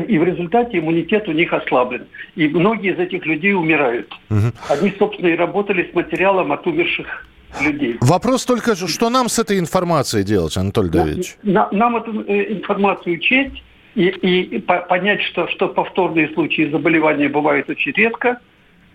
И 0.07 0.19
в 0.19 0.23
результате 0.23 0.77
иммунитет 0.77 1.27
у 1.27 1.31
них 1.31 1.51
ослаблен. 1.53 2.05
И 2.35 2.47
многие 2.47 2.93
из 2.93 2.99
этих 2.99 3.25
людей 3.25 3.53
умирают. 3.53 4.13
Угу. 4.29 4.51
Они, 4.69 4.93
собственно, 4.99 5.27
и 5.27 5.35
работали 5.35 5.89
с 5.89 5.95
материалом 5.95 6.51
от 6.51 6.67
умерших 6.67 7.27
людей. 7.63 7.97
Вопрос 8.01 8.45
только, 8.45 8.75
что 8.75 9.09
нам 9.09 9.27
с 9.27 9.39
этой 9.39 9.57
информацией 9.57 10.23
делать, 10.23 10.55
Анатолий 10.55 10.89
Давидович? 10.89 11.37
На, 11.41 11.67
нам 11.71 11.95
эту 11.95 12.11
информацию 12.21 13.15
учесть 13.15 13.63
и, 13.95 14.07
и 14.07 14.59
понять, 14.59 15.21
что, 15.23 15.47
что 15.47 15.67
повторные 15.69 16.29
случаи 16.33 16.69
заболевания 16.69 17.29
бывают 17.29 17.67
очень 17.69 17.93
редко, 17.93 18.39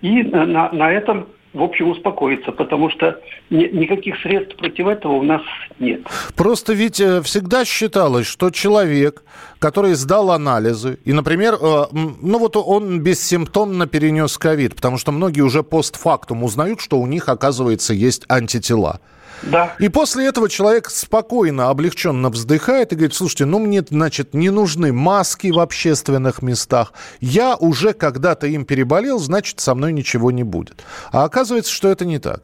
и 0.03 0.23
на, 0.23 0.71
на 0.71 0.93
этом 0.93 1.27
в 1.57 1.63
общем, 1.63 1.91
успокоиться, 1.91 2.53
потому 2.53 2.91
что 2.91 3.19
ни, 3.51 3.65
никаких 3.65 4.21
средств 4.21 4.57
против 4.57 4.87
этого 4.87 5.15
у 5.15 5.23
нас 5.23 5.41
нет. 5.79 6.03
Просто 6.35 6.75
ведь 6.75 7.01
э, 7.01 7.23
всегда 7.23 7.65
считалось, 7.65 8.27
что 8.27 8.51
человек, 8.51 9.25
который 9.59 9.95
сдал 9.95 10.31
анализы, 10.31 10.99
и, 11.05 11.13
например, 11.13 11.55
э, 11.55 11.85
ну 11.93 12.39
вот 12.39 12.57
он 12.57 13.01
бессимптомно 13.01 13.87
перенес 13.87 14.37
ковид, 14.37 14.77
потому 14.77 14.99
что 14.99 15.13
многие 15.13 15.41
уже 15.41 15.63
постфактум 15.63 16.45
узнают, 16.45 16.81
что 16.81 16.99
у 16.99 17.07
них, 17.07 17.29
оказывается, 17.29 17.95
есть 17.95 18.25
антитела. 18.29 19.01
Да. 19.43 19.75
И 19.79 19.89
после 19.89 20.27
этого 20.27 20.49
человек 20.49 20.91
спокойно, 20.91 21.69
облегченно 21.69 22.31
вздыхает 22.31 22.93
и 22.93 22.97
говорит, 22.97 23.15
слушайте, 23.15 23.45
ну 23.45 23.59
мне, 23.59 23.83
значит, 23.89 24.35
не 24.35 24.51
нужны 24.51 24.93
маски 24.93 25.49
в 25.49 25.61
общественных 25.61 26.43
местах. 26.43 26.93
Я 27.21 27.57
уже 27.57 27.93
когда-то 27.93 28.47
им 28.47 28.65
переболел, 28.65 29.19
значит, 29.19 29.61
со 29.61 29.75
мной 29.75 29.93
ничего 29.93 30.31
не 30.31 30.43
будет. 30.43 30.85
А 31.13 31.25
оказывается, 31.25 31.46
что 31.73 31.89
это 31.89 32.05
не 32.05 32.19
так. 32.19 32.43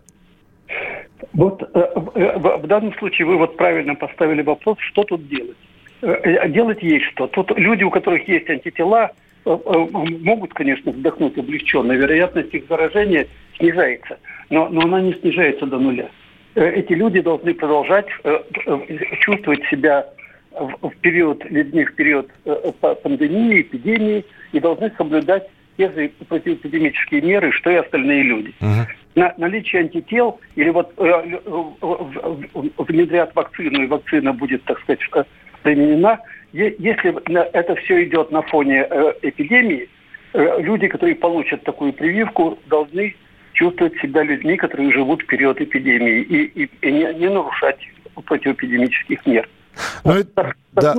Вот 1.33 1.63
э, 1.63 1.89
э, 2.15 2.39
в 2.39 2.67
данном 2.67 2.95
случае 2.99 3.27
вы 3.27 3.37
вот 3.39 3.57
правильно 3.57 3.95
поставили 3.95 4.43
вопрос, 4.43 4.79
что 4.81 5.05
тут 5.05 5.27
делать. 5.29 5.57
Э, 6.03 6.49
делать 6.49 6.83
есть 6.83 7.07
что. 7.07 7.27
Тут 7.27 7.57
люди, 7.59 7.85
у 7.85 7.91
которых 7.91 8.27
есть 8.29 8.49
антитела, 8.51 9.13
могут, 9.45 10.55
конечно, 10.55 10.93
вздохнуть 10.93 11.37
облегченно. 11.37 11.93
Вероятность 11.93 12.55
их 12.55 12.65
заражения 12.69 13.27
снижается, 13.57 14.19
но, 14.51 14.69
но 14.69 14.83
она 14.83 15.01
не 15.01 15.15
снижается 15.15 15.67
до 15.67 15.79
нуля. 15.79 16.09
Эти 16.55 16.93
люди 16.93 17.21
должны 17.21 17.53
продолжать 17.55 18.07
чувствовать 19.19 19.65
себя 19.69 20.07
в 20.53 20.93
период 21.01 21.43
в 21.45 21.95
период 21.95 22.31
пандемии, 23.03 23.63
эпидемии, 23.63 24.25
и 24.53 24.61
должны 24.61 24.93
соблюдать 24.97 25.49
те 25.77 25.91
же 25.91 26.11
противоэпидемические 26.29 27.23
меры, 27.23 27.53
что 27.53 27.71
и 27.71 27.77
остальные 27.77 28.23
люди. 28.25 28.55
Uh-huh. 28.61 28.87
На, 29.15 29.35
наличие 29.37 29.83
антител 29.83 30.41
или 30.55 30.71
вот 30.71 30.93
э, 30.97 31.39
внедрят 32.79 33.35
вакцину, 33.35 33.83
и 33.83 33.87
вакцина 33.87 34.33
будет, 34.33 34.65
так 34.65 34.81
сказать, 34.81 35.01
применена, 35.63 36.19
если 36.53 37.15
это 37.53 37.75
все 37.77 38.05
идет 38.05 38.31
на 38.31 38.43
фоне 38.43 38.87
эпидемии, 39.23 39.89
люди, 40.35 40.89
которые 40.89 41.15
получат 41.15 41.63
такую 41.63 41.93
прививку, 41.93 42.59
должны 42.67 43.15
чувствовать 43.53 43.95
себя 44.01 44.23
людьми, 44.23 44.57
которые 44.57 44.93
живут 44.93 45.23
в 45.23 45.27
период 45.27 45.61
эпидемии, 45.61 46.21
и, 46.23 46.65
и, 46.65 46.71
и 46.81 46.93
не, 46.93 47.15
не 47.15 47.29
нарушать 47.29 47.79
противоэпидемических 48.25 49.25
мер. 49.27 49.49
Ну, 50.05 50.13
это, 50.13 50.55
да. 50.73 50.95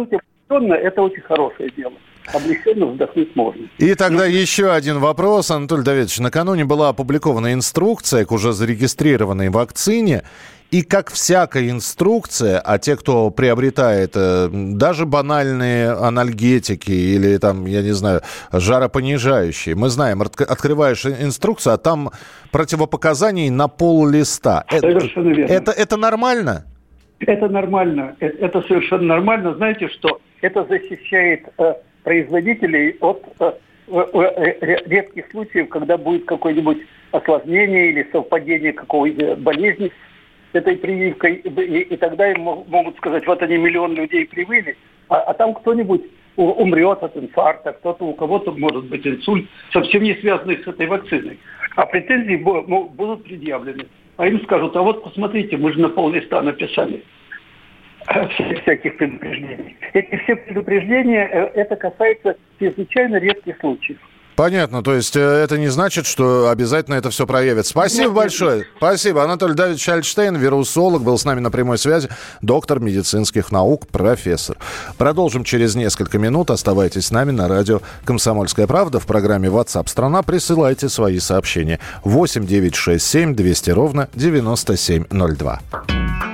это 0.50 1.02
очень 1.02 1.22
хорошее 1.22 1.70
дело 1.76 1.94
облегченно 2.32 2.88
вздохнуть 2.88 3.36
можно. 3.36 3.68
И 3.78 3.94
тогда 3.96 4.26
еще 4.26 4.72
один 4.72 5.00
вопрос, 5.00 5.52
Анатолий 5.52 5.84
Давидович. 5.84 6.20
Накануне 6.20 6.66
была 6.66 6.90
опубликована 6.90 7.54
инструкция 7.54 8.26
к 8.26 8.32
уже 8.32 8.54
зарегистрированной 8.54 9.50
вакцине. 9.50 10.24
И 10.72 10.82
как 10.82 11.12
всякая 11.12 11.70
инструкция, 11.70 12.60
а 12.60 12.80
те, 12.80 12.96
кто 12.96 13.30
приобретает 13.30 14.14
э, 14.16 14.50
даже 14.52 15.06
банальные 15.06 15.92
анальгетики 15.92 16.90
или 16.90 17.38
там, 17.38 17.68
я 17.68 17.84
не 17.84 17.92
знаю, 17.92 18.22
жаропонижающие, 18.52 19.76
мы 19.76 19.90
знаем, 19.90 20.24
открываешь 20.24 21.06
инструкцию, 21.06 21.76
а 21.76 21.78
там 21.78 22.10
противопоказаний 22.52 23.52
на 23.52 23.68
пол 23.68 24.08
листа. 24.08 24.66
Э, 24.72 24.80
совершенно 24.80 25.30
верно. 25.30 25.52
Это, 25.54 25.72
это 25.72 25.96
нормально? 25.96 26.66
Это 27.20 27.50
нормально. 27.50 28.16
Э, 28.20 28.26
это 28.26 28.64
совершенно 28.64 29.04
нормально. 29.04 29.54
Знаете, 29.54 29.90
что 29.90 30.22
это 30.42 30.66
защищает 30.66 31.50
э, 31.60 31.74
производителей 32.04 32.98
от 33.00 33.24
э, 33.39 33.54
редких 33.88 35.30
случаев, 35.32 35.70
когда 35.70 35.98
будет 35.98 36.26
какое-нибудь 36.26 36.80
осложнение 37.12 37.89
или 37.89 38.08
совпадение 38.12 38.74
какой-то 38.74 39.36
болезни 39.36 39.92
этой 40.54 40.78
прививкой, 40.78 41.36
и, 41.36 41.98
тогда 41.98 42.32
им 42.32 42.42
могут 42.42 42.98
сказать, 42.98 43.26
вот 43.26 43.42
они 43.42 43.58
миллион 43.58 43.96
людей 43.96 44.26
привили, 44.26 44.78
а, 45.10 45.18
а 45.18 45.34
там 45.34 45.54
кто-нибудь 45.56 46.04
умрет 46.36 47.04
от 47.04 47.16
инфаркта, 47.18 47.74
кто-то 47.74 48.06
у 48.06 48.13
кого-то 48.13 48.52
может 48.52 48.86
быть 48.86 49.06
инсульт, 49.06 49.48
совсем 49.72 50.04
не 50.04 50.16
связанный 50.16 50.58
с 50.63 50.68
этой 50.68 50.88
вакциной. 50.88 51.39
А 51.76 51.86
претензии 51.86 52.36
будут 52.36 53.24
предъявлены. 53.24 53.86
А 54.18 54.28
им 54.28 54.42
скажут, 54.44 54.76
а 54.76 54.82
вот 54.82 55.04
посмотрите, 55.04 55.58
мы 55.58 55.74
же 55.74 55.80
на 55.80 55.89
пол 55.89 56.12
листа 56.12 56.42
написали 56.42 57.04
всяких 58.63 58.98
предупреждений. 58.98 59.76
Эти 59.94 60.16
все 60.24 60.36
предупреждения, 60.36 61.30
э, 61.32 61.62
это 61.62 61.76
касается 61.76 62.36
чрезвычайно 62.60 63.18
редких 63.18 63.58
случаев. 63.60 64.00
Понятно, 64.36 64.82
то 64.82 64.96
есть 64.96 65.16
э, 65.16 65.20
это 65.20 65.58
не 65.58 65.68
значит, 65.68 66.08
что 66.08 66.50
обязательно 66.50 66.96
это 66.96 67.12
все 67.12 67.28
проявит. 67.28 67.68
Спасибо 67.68 68.06
нет, 68.06 68.13
большое. 68.13 68.58
Нет. 68.60 68.68
Спасибо. 68.78 69.24
Анатолий 69.24 69.54
Давидович 69.54 69.89
Альштейн, 69.89 70.36
вирусолог, 70.36 71.04
был 71.04 71.18
с 71.18 71.26
нами 71.26 71.39
на 71.39 71.52
прямой 71.52 71.78
связи, 71.78 72.10
доктор 72.42 72.80
медицинских 72.80 73.52
наук, 73.52 73.88
профессор. 73.88 74.58
Продолжим 74.98 75.44
через 75.44 75.76
несколько 75.76 76.18
минут. 76.18 76.50
Оставайтесь 76.50 77.08
с 77.08 77.12
нами 77.12 77.32
на 77.32 77.48
радио 77.48 77.82
«Комсомольская 78.06 78.66
правда» 78.66 79.00
в 79.00 79.06
программе 79.06 79.50
WhatsApp 79.50 79.88
страна 79.88 80.24
Присылайте 80.24 80.89
свои 80.89 81.20
сообщения. 81.20 81.80
8 82.04 82.48
9 82.48 82.76
6 82.76 83.06
7 83.06 83.36
200 83.36 83.70
ровно 83.70 84.10
9702. 84.16 86.33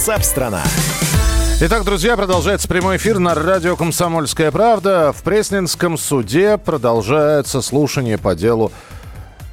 Ватсап-страна! 0.00 0.62
Итак, 1.60 1.84
друзья, 1.84 2.16
продолжается 2.16 2.66
прямой 2.66 2.96
эфир 2.96 3.18
на 3.18 3.34
радио 3.34 3.76
«Комсомольская 3.76 4.50
правда». 4.50 5.12
В 5.12 5.22
Пресненском 5.22 5.98
суде 5.98 6.56
продолжается 6.56 7.60
слушание 7.60 8.16
по 8.16 8.34
делу 8.34 8.72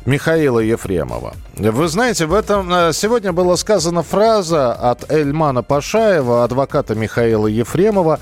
Михаила 0.05 0.59
Ефремова. 0.59 1.33
Вы 1.57 1.89
знаете, 1.89 2.27
в 2.27 2.33
этом 2.33 2.71
э, 2.71 2.93
сегодня 2.93 3.33
была 3.33 3.57
сказана 3.57 4.03
фраза 4.03 4.71
от 4.71 5.11
Эльмана 5.11 5.63
Пашаева, 5.63 6.45
адвоката 6.45 6.95
Михаила 6.95 7.47
Ефремова, 7.47 8.21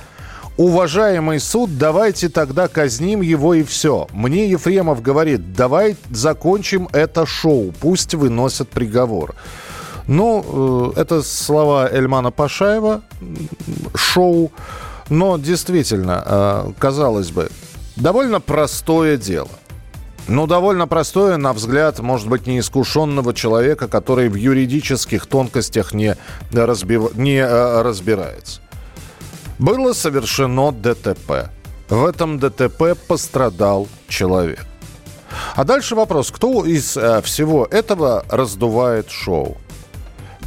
Уважаемый 0.58 1.42
суд, 1.42 1.78
давайте 1.78 2.30
тогда 2.30 2.70
казним 2.70 3.22
его 3.22 3.54
и 3.54 3.64
все. 3.64 4.08
Мне 4.14 4.50
Ефремов 4.50 5.02
говорит, 5.02 5.54
давай 5.54 5.98
закончим 6.10 6.88
это 6.94 7.26
шоу, 7.26 7.74
пусть 7.82 8.16
выносят 8.16 8.70
приговор. 8.70 9.36
Ну, 10.08 10.94
э, 10.96 11.02
это 11.02 11.24
слова 11.24 11.90
Эльмана 11.92 12.32
Пашаева, 12.32 13.02
шоу. 13.96 14.52
Но 15.10 15.38
действительно, 15.38 16.24
э, 16.26 16.72
казалось 16.80 17.32
бы, 17.32 17.50
довольно 17.96 18.40
простое 18.40 19.18
дело. 19.18 19.50
Ну, 20.28 20.48
довольно 20.48 20.88
простое, 20.88 21.38
на 21.38 21.54
взгляд, 21.54 22.00
может 22.00 22.28
быть, 22.28 22.48
неискушенного 22.48 23.34
человека, 23.34 23.88
который 23.88 24.28
в 24.30 24.36
юридических 24.36 25.28
тонкостях 25.28 25.94
не, 25.94 26.18
разбив- 26.52 27.16
не 27.16 27.38
э, 27.38 27.82
разбирается. 27.84 28.62
Было 29.60 29.94
совершено 29.94 30.72
ДТП. 30.72 31.50
В 31.90 32.06
этом 32.06 32.40
ДТП 32.40 32.98
пострадал 33.08 33.88
человек. 34.08 34.66
А 35.56 35.64
дальше 35.64 35.96
вопрос, 35.96 36.32
кто 36.32 36.66
из 36.66 36.98
э, 36.98 37.22
всего 37.22 37.66
этого 37.70 38.26
раздувает 38.30 39.12
шоу? 39.12 39.58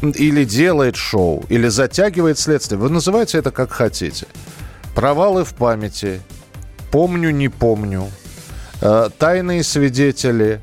Или 0.03 0.45
делает 0.45 0.97
шоу, 0.97 1.45
или 1.49 1.69
затягивает 1.69 2.39
следствие. 2.39 2.79
Вы 2.79 2.89
называйте 2.89 3.39
это 3.39 3.51
как 3.51 3.73
хотите. 3.73 4.27
Провалы 4.95 5.45
в 5.45 5.55
памяти, 5.55 6.21
помню, 6.91 7.31
не 7.31 7.49
помню, 7.49 8.09
э, 8.81 9.11
тайные 9.19 9.65
свидетели, 9.65 10.61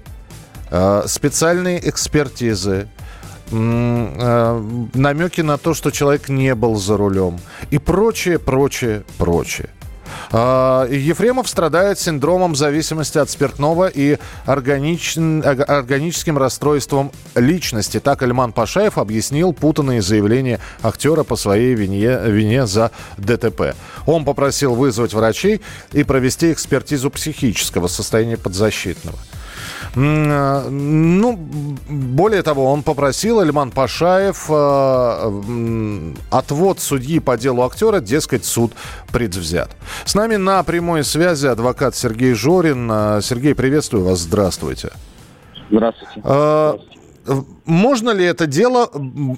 э, 0.71 1.03
специальные 1.07 1.87
экспертизы, 1.89 2.87
э, 3.51 4.87
намеки 4.93 5.41
на 5.41 5.57
то, 5.57 5.73
что 5.73 5.91
человек 5.91 6.29
не 6.29 6.55
был 6.55 6.75
за 6.75 6.97
рулем 6.97 7.39
и 7.71 7.77
прочее, 7.77 8.39
прочее, 8.39 9.03
прочее. 9.17 9.69
А, 10.31 10.87
Ефремов 10.87 11.47
страдает 11.47 11.99
синдромом 11.99 12.55
зависимости 12.55 13.17
от 13.17 13.29
спиртного 13.29 13.87
и 13.87 14.17
органич- 14.45 15.43
органическим 15.43 16.37
расстройством 16.37 17.11
личности. 17.35 17.99
Так 17.99 18.23
Альман 18.23 18.53
Пашаев 18.53 18.97
объяснил 18.97 19.53
путанные 19.53 20.01
заявления 20.01 20.59
актера 20.81 21.23
по 21.23 21.35
своей 21.35 21.75
вине, 21.75 22.19
вине 22.25 22.65
за 22.67 22.91
ДТП. 23.17 23.75
Он 24.05 24.25
попросил 24.25 24.75
вызвать 24.75 25.13
врачей 25.13 25.61
и 25.91 26.03
провести 26.03 26.51
экспертизу 26.51 27.09
психического 27.09 27.87
состояния 27.87 28.37
подзащитного. 28.37 29.17
Э, 29.95 30.69
Ну, 30.69 31.37
более 31.89 32.41
того, 32.43 32.71
он 32.71 32.83
попросил 32.83 33.39
Эльман 33.39 33.71
Пашаев 33.71 34.45
э, 34.49 36.13
отвод 36.31 36.79
судьи 36.79 37.19
по 37.19 37.37
делу 37.37 37.63
актера, 37.63 37.99
дескать, 37.99 38.45
суд 38.45 38.73
предвзят. 39.11 39.71
С 40.05 40.15
нами 40.15 40.35
на 40.35 40.63
прямой 40.63 41.03
связи 41.03 41.47
адвокат 41.47 41.95
Сергей 41.95 42.33
Жорин. 42.33 42.89
Э, 42.91 43.19
Сергей, 43.21 43.55
приветствую 43.55 44.05
вас, 44.05 44.19
здравствуйте. 44.19 44.91
Здравствуйте. 45.69 46.21
Можно 47.65 48.11
ли 48.11 48.23
это 48.23 48.45
дело 48.45 48.89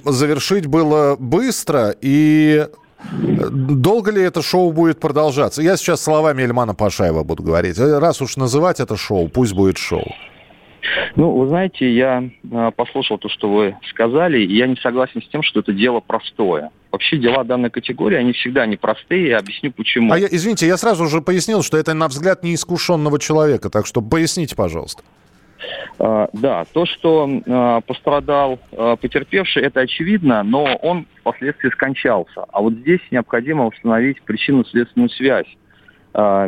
завершить 0.03 0.65
было 0.65 1.15
быстро 1.17 1.95
и 2.01 2.67
долго 2.99 4.11
ли 4.11 4.21
это 4.21 4.41
шоу 4.41 4.71
будет 4.71 4.99
продолжаться? 4.99 5.61
Я 5.61 5.77
сейчас 5.77 6.01
словами 6.01 6.43
Эльмана 6.43 6.73
Пашаева 6.73 7.23
буду 7.23 7.43
говорить. 7.43 7.77
Раз 7.79 8.21
уж 8.21 8.37
называть 8.37 8.79
это 8.79 8.97
шоу, 8.97 9.29
пусть 9.29 9.53
будет 9.53 9.77
шоу. 9.77 10.05
Ну, 11.15 11.31
вы 11.31 11.47
знаете, 11.47 11.91
я 11.91 12.23
э, 12.23 12.71
послушал 12.75 13.17
то, 13.17 13.27
что 13.29 13.51
вы 13.51 13.75
сказали, 13.89 14.39
и 14.39 14.55
я 14.55 14.67
не 14.67 14.75
согласен 14.77 15.21
с 15.21 15.27
тем, 15.27 15.43
что 15.43 15.59
это 15.59 15.73
дело 15.73 15.99
простое. 15.99 16.69
Вообще 16.91 17.17
дела 17.17 17.43
данной 17.43 17.69
категории, 17.69 18.15
они 18.15 18.33
всегда 18.33 18.65
непростые, 18.65 19.29
я 19.29 19.39
объясню 19.39 19.71
почему. 19.71 20.13
А 20.13 20.19
я, 20.19 20.27
извините, 20.29 20.67
я 20.67 20.77
сразу 20.77 21.03
уже 21.03 21.21
пояснил, 21.21 21.61
что 21.61 21.77
это, 21.77 21.93
на 21.93 22.07
взгляд, 22.07 22.43
неискушенного 22.43 23.19
человека, 23.19 23.69
так 23.69 23.85
что 23.85 24.01
поясните, 24.01 24.55
пожалуйста. 24.55 25.03
А, 25.99 26.29
Да, 26.33 26.65
то, 26.73 26.85
что 26.85 27.29
а, 27.47 27.81
пострадал 27.81 28.59
а, 28.71 28.95
потерпевший, 28.95 29.63
это 29.63 29.81
очевидно, 29.81 30.43
но 30.43 30.63
он 30.81 31.05
впоследствии 31.19 31.69
скончался. 31.69 32.45
А 32.51 32.61
вот 32.61 32.73
здесь 32.73 33.01
необходимо 33.11 33.65
установить 33.65 34.21
причинно-следственную 34.21 35.09
связь 35.09 35.47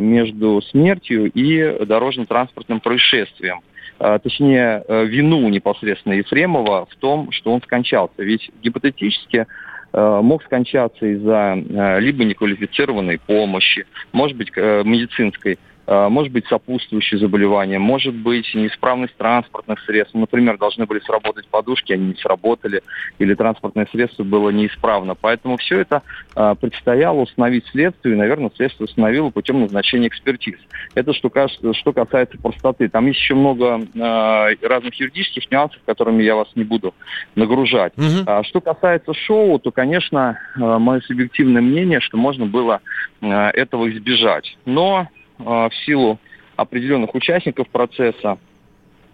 между 0.00 0.60
смертью 0.62 1.30
и 1.30 1.84
дорожно-транспортным 1.84 2.80
происшествием. 2.80 3.60
Точнее, 3.98 4.82
э, 4.88 5.04
вину 5.04 5.46
непосредственно 5.48 6.14
Ефремова 6.14 6.86
в 6.86 6.96
том, 6.96 7.30
что 7.30 7.52
он 7.52 7.60
скончался. 7.60 8.14
Ведь 8.16 8.50
гипотетически 8.62 9.46
э, 9.92 10.20
мог 10.22 10.42
скончаться 10.42 11.04
из-за 11.04 11.56
э, 11.56 12.00
либо 12.00 12.24
неквалифицированной 12.24 13.18
помощи, 13.18 13.86
может 14.12 14.38
быть, 14.38 14.50
медицинской 14.56 15.58
может 15.90 16.32
быть 16.32 16.46
сопутствующие 16.46 17.18
заболевания, 17.18 17.78
может 17.78 18.14
быть 18.14 18.54
неисправность 18.54 19.16
транспортных 19.16 19.80
средств. 19.80 20.14
Ну, 20.14 20.20
например, 20.20 20.56
должны 20.56 20.86
были 20.86 21.00
сработать 21.00 21.48
подушки, 21.48 21.92
они 21.92 22.08
не 22.08 22.14
сработали, 22.14 22.82
или 23.18 23.34
транспортное 23.34 23.86
средство 23.90 24.22
было 24.22 24.50
неисправно. 24.50 25.14
Поэтому 25.14 25.56
все 25.56 25.80
это 25.80 26.02
э, 26.36 26.54
предстояло 26.60 27.20
установить 27.20 27.66
следствию, 27.66 28.14
и, 28.14 28.18
наверное, 28.18 28.50
следствие 28.54 28.84
установило 28.84 29.30
путем 29.30 29.60
назначения 29.60 30.08
экспертиз. 30.08 30.56
Это 30.94 31.12
что, 31.12 31.30
что 31.72 31.92
касается 31.92 32.38
простоты. 32.38 32.88
Там 32.88 33.06
есть 33.06 33.20
еще 33.20 33.34
много 33.34 33.80
э, 33.80 34.66
разных 34.66 34.94
юридических 34.94 35.50
нюансов, 35.50 35.80
которыми 35.84 36.22
я 36.22 36.36
вас 36.36 36.48
не 36.54 36.64
буду 36.64 36.94
нагружать. 37.34 37.92
Угу. 37.96 38.44
Что 38.44 38.60
касается 38.60 39.12
шоу, 39.14 39.58
то, 39.58 39.70
конечно, 39.70 40.38
э, 40.56 40.60
мое 40.60 41.00
субъективное 41.00 41.62
мнение, 41.62 42.00
что 42.00 42.16
можно 42.16 42.46
было 42.46 42.80
э, 43.20 43.26
этого 43.28 43.90
избежать. 43.90 44.56
Но 44.64 45.08
э, 45.08 45.19
в 45.44 45.72
силу 45.84 46.18
определенных 46.56 47.14
участников 47.14 47.68
процесса, 47.68 48.38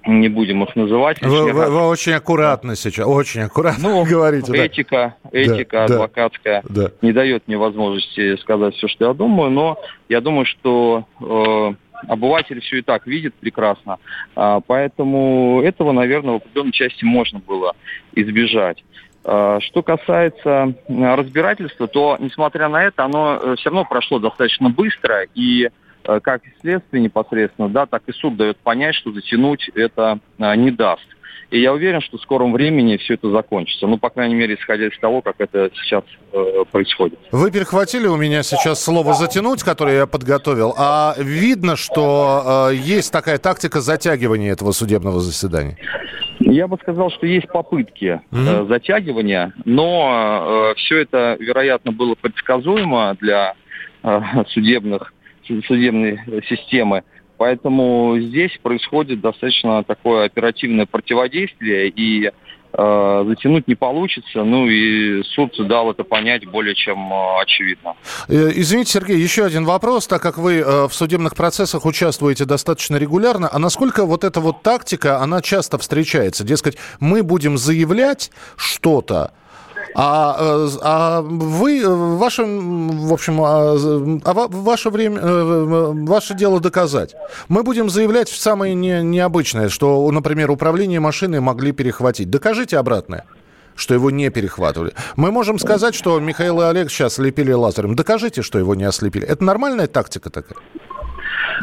не 0.07 0.29
будем 0.29 0.63
их 0.63 0.75
называть. 0.77 1.21
Вы, 1.21 1.53
вы, 1.53 1.71
вы 1.71 1.89
очень 1.89 2.13
аккуратно 2.13 2.77
сейчас, 2.77 3.07
очень 3.07 3.43
аккуратно 3.43 3.89
ну, 3.89 4.05
говорите. 4.05 4.53
Этика, 4.53 5.17
да. 5.25 5.31
этика 5.39 5.87
да, 5.89 5.95
адвокатская 5.95 6.63
да. 6.69 6.91
не 7.03 7.13
дает 7.13 7.47
мне 7.47 7.57
возможности 7.57 8.37
сказать 8.37 8.75
все, 8.75 8.89
что 8.89 9.07
я 9.09 9.15
думаю, 9.15 9.51
но 9.51 9.79
я 10.09 10.21
думаю, 10.21 10.47
что 10.47 11.07
э, 11.21 11.75
обыватель 12.09 12.61
все 12.61 12.79
и 12.79 12.83
так 12.83 13.07
видит 13.07 13.35
прекрасно, 13.35 13.99
э, 14.37 14.61
поэтому 14.67 15.61
этого, 15.63 15.93
наверное, 15.93 16.35
в 16.35 16.37
определенной 16.37 16.73
части 16.73 17.05
можно 17.05 17.41
было 17.41 17.75
избежать. 18.15 18.85
Э, 19.25 19.59
что 19.61 19.83
касается 19.83 20.75
разбирательства, 20.89 21.89
то, 21.89 22.17
несмотря 22.21 22.69
на 22.69 22.85
это, 22.85 23.05
оно 23.05 23.41
э, 23.43 23.57
все 23.59 23.71
равно 23.71 23.85
прошло 23.85 24.21
достаточно 24.21 24.71
быстро, 24.71 25.25
и 25.35 25.69
Э, 25.69 25.71
как 26.23 26.45
и 26.45 26.51
следствие 26.61 27.03
непосредственно, 27.03 27.69
да, 27.69 27.87
так 27.87 28.03
и 28.07 28.13
суд 28.13 28.37
дает 28.37 28.57
понять, 28.59 28.95
что 28.95 29.13
затянуть 29.13 29.71
это 29.75 30.19
а, 30.39 30.57
не 30.57 30.71
даст. 30.71 31.07
И 31.51 31.61
я 31.61 31.73
уверен, 31.73 32.01
что 32.01 32.19
в 32.19 32.21
скором 32.23 32.53
времени 32.53 32.97
все 32.97 33.15
это 33.15 33.31
закончится. 33.31 33.87
Ну, 33.87 33.99
по 33.99 34.11
крайней 34.11 34.35
мере, 34.35 34.57
исходя 34.57 34.89
из 34.89 34.99
того, 34.99 35.23
как 35.23 35.37
это 35.39 35.71
сейчас 35.75 36.03
э, 36.33 36.65
происходит. 36.73 37.21
Вы 37.31 37.53
перехватили 37.53 38.09
у 38.09 38.17
меня 38.17 38.43
сейчас 38.43 38.83
слово 38.83 39.15
«затянуть», 39.15 39.63
которое 39.63 39.97
я 39.97 40.07
подготовил. 40.07 40.75
А 40.77 41.15
видно, 41.19 41.77
что 41.77 42.71
э, 42.73 42.75
есть 42.75 43.13
такая 43.13 43.39
тактика 43.39 43.81
затягивания 43.81 44.53
этого 44.53 44.73
судебного 44.73 45.21
заседания? 45.21 45.77
Я 46.41 46.67
бы 46.67 46.79
сказал, 46.83 47.11
что 47.11 47.27
есть 47.27 47.49
попытки 47.49 48.21
mm-hmm. 48.33 48.65
э, 48.65 48.67
затягивания, 48.67 49.53
но 49.65 50.73
э, 50.73 50.79
все 50.79 50.99
это, 50.99 51.37
вероятно, 51.39 51.93
было 51.93 52.17
предсказуемо 52.17 53.17
для 53.21 53.55
э, 54.03 54.21
судебных 54.49 55.13
судебной 55.47 56.21
системы. 56.49 57.03
Поэтому 57.39 58.17
здесь 58.19 58.53
происходит 58.63 59.21
достаточно 59.21 59.85
такое 59.85 60.25
оперативное 60.25 60.87
противодействие, 60.87 61.89
и 61.89 62.31
э, 62.73 63.25
затянуть 63.29 63.69
не 63.69 63.75
получится. 63.75 64.43
Ну 64.43 64.67
и 64.69 65.23
суд 65.23 65.55
дал 65.69 65.91
это 65.91 66.03
понять 66.03 66.47
более 66.47 66.75
чем 66.75 67.13
э, 67.13 67.41
очевидно. 67.43 67.95
Э, 68.29 68.51
извините, 68.55 68.93
Сергей, 68.93 69.19
еще 69.19 69.45
один 69.45 69.65
вопрос, 69.65 70.07
так 70.07 70.23
как 70.23 70.39
вы 70.39 70.61
э, 70.61 70.89
в 70.89 70.95
судебных 70.95 71.35
процессах 71.35 71.85
участвуете 71.85 72.47
достаточно 72.47 72.97
регулярно, 72.97 73.51
а 73.53 73.59
насколько 73.59 74.07
вот 74.07 74.25
эта 74.25 74.41
вот 74.41 74.63
тактика, 74.63 75.21
она 75.21 75.43
часто 75.43 75.77
встречается? 75.77 76.43
Дескать, 76.43 76.79
мы 77.01 77.23
будем 77.23 77.59
заявлять 77.59 78.31
что-то, 78.57 79.33
а, 79.95 80.37
э, 80.39 80.69
а 80.83 81.21
вы, 81.23 81.81
э, 81.81 81.89
ваше, 81.89 82.45
в 82.45 83.13
общем, 83.13 83.41
а, 83.43 83.77
а 84.25 84.49
ваше 84.49 84.91
время, 84.91 85.21
э, 85.21 85.93
ваше 86.07 86.35
дело 86.35 86.61
доказать. 86.61 87.15
Мы 87.49 87.63
будем 87.63 87.89
заявлять 87.91 88.29
самое 88.29 88.75
не, 88.75 89.03
необычное, 89.03 89.69
что, 89.69 90.11
например, 90.11 90.51
управление 90.51 91.01
машиной 91.01 91.41
могли 91.41 91.73
перехватить. 91.73 92.31
Докажите 92.31 92.79
обратное 92.79 93.25
что 93.77 93.93
его 93.93 94.11
не 94.11 94.31
перехватывали. 94.31 94.95
Мы 95.17 95.31
можем 95.31 95.59
сказать, 95.59 95.95
что 95.95 96.19
Михаил 96.19 96.63
и 96.63 96.65
Олег 96.65 96.91
сейчас 96.91 97.15
слепили 97.17 97.53
лазером. 97.53 97.95
Докажите, 97.95 98.41
что 98.41 98.59
его 98.59 98.75
не 98.75 98.85
ослепили. 98.85 99.27
Это 99.27 99.45
нормальная 99.45 99.87
тактика 99.87 100.31
такая? 100.31 100.59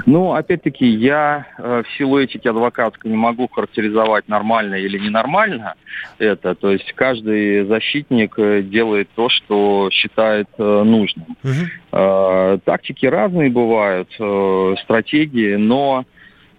Ну, 0.05 0.33
опять-таки, 0.33 0.85
я 0.85 1.45
э, 1.57 1.83
в 1.85 1.97
силу 1.97 2.19
этики 2.19 2.47
адвокатской 2.47 3.11
не 3.11 3.17
могу 3.17 3.47
характеризовать 3.47 4.27
нормально 4.27 4.75
или 4.75 4.97
ненормально 4.97 5.75
это. 6.17 6.55
То 6.55 6.71
есть 6.71 6.91
каждый 6.93 7.65
защитник 7.65 8.33
э, 8.37 8.61
делает 8.61 9.09
то, 9.15 9.29
что 9.29 9.89
считает 9.91 10.49
э, 10.57 10.83
нужным. 10.83 11.37
Угу. 11.43 11.51
Э, 11.91 12.57
тактики 12.63 13.05
разные 13.05 13.49
бывают, 13.49 14.09
э, 14.19 14.75
стратегии, 14.83 15.55
но 15.55 16.05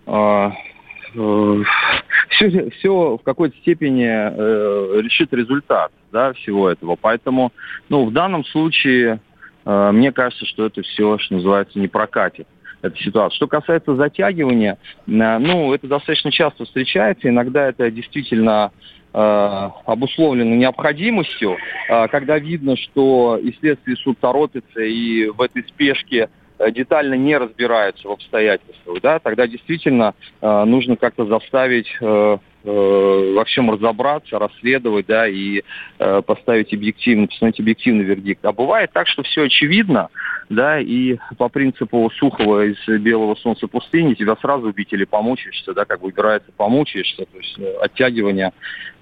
э, 0.06 0.50
все, 2.30 2.70
все 2.70 3.16
в 3.16 3.22
какой-то 3.22 3.56
степени 3.58 4.06
э, 4.06 5.00
решит 5.00 5.32
результат 5.32 5.92
да, 6.12 6.32
всего 6.32 6.70
этого. 6.70 6.96
Поэтому 7.00 7.52
ну, 7.88 8.04
в 8.06 8.12
данном 8.12 8.44
случае 8.44 9.20
э, 9.64 9.90
мне 9.92 10.12
кажется, 10.12 10.46
что 10.46 10.66
это 10.66 10.82
все, 10.82 11.18
что 11.18 11.34
называется, 11.34 11.78
не 11.78 11.88
прокатит 11.88 12.46
эта 12.84 12.96
ситуация. 12.98 13.36
Что 13.36 13.46
касается 13.46 13.96
затягивания, 13.96 14.78
э, 15.06 15.38
ну, 15.38 15.72
это 15.72 15.86
достаточно 15.88 16.30
часто 16.30 16.64
встречается. 16.64 17.28
Иногда 17.28 17.68
это 17.68 17.90
действительно 17.90 18.72
э, 19.12 19.70
обусловлено 19.86 20.54
необходимостью, 20.54 21.56
э, 21.88 22.08
когда 22.08 22.38
видно, 22.38 22.76
что 22.76 23.38
и 23.42 23.52
следствие 23.58 23.96
суд 23.96 24.18
торопится, 24.20 24.80
и 24.80 25.28
в 25.28 25.40
этой 25.40 25.64
спешке 25.64 26.28
детально 26.70 27.14
не 27.14 27.36
разбираются 27.36 28.06
в 28.06 28.12
обстоятельствах, 28.12 29.00
да, 29.02 29.18
тогда 29.18 29.48
действительно 29.48 30.14
нужно 30.40 30.94
как-то 30.94 31.26
заставить 31.26 31.88
во 32.64 33.44
всем 33.44 33.70
разобраться, 33.70 34.38
расследовать, 34.38 35.06
да, 35.06 35.28
и 35.28 35.62
э, 35.98 36.22
поставить 36.22 36.72
объективный, 36.72 37.28
постановить 37.28 37.60
объективный 37.60 38.04
вердикт. 38.04 38.44
А 38.44 38.52
бывает 38.52 38.90
так, 38.92 39.06
что 39.06 39.22
все 39.22 39.42
очевидно, 39.42 40.08
да, 40.48 40.80
и 40.80 41.18
по 41.36 41.48
принципу 41.48 42.10
Сухого 42.18 42.66
из 42.66 42.76
«Белого 43.00 43.34
солнца 43.34 43.66
пустыни» 43.66 44.14
тебя 44.14 44.36
сразу 44.40 44.68
убить 44.68 44.92
или 44.92 45.04
помучаешься, 45.04 45.74
да, 45.74 45.84
как 45.84 46.02
выбирается 46.02 46.50
помучаешься, 46.56 47.26
то 47.26 47.38
есть 47.38 47.58
э, 47.58 47.74
оттягивание 47.82 48.52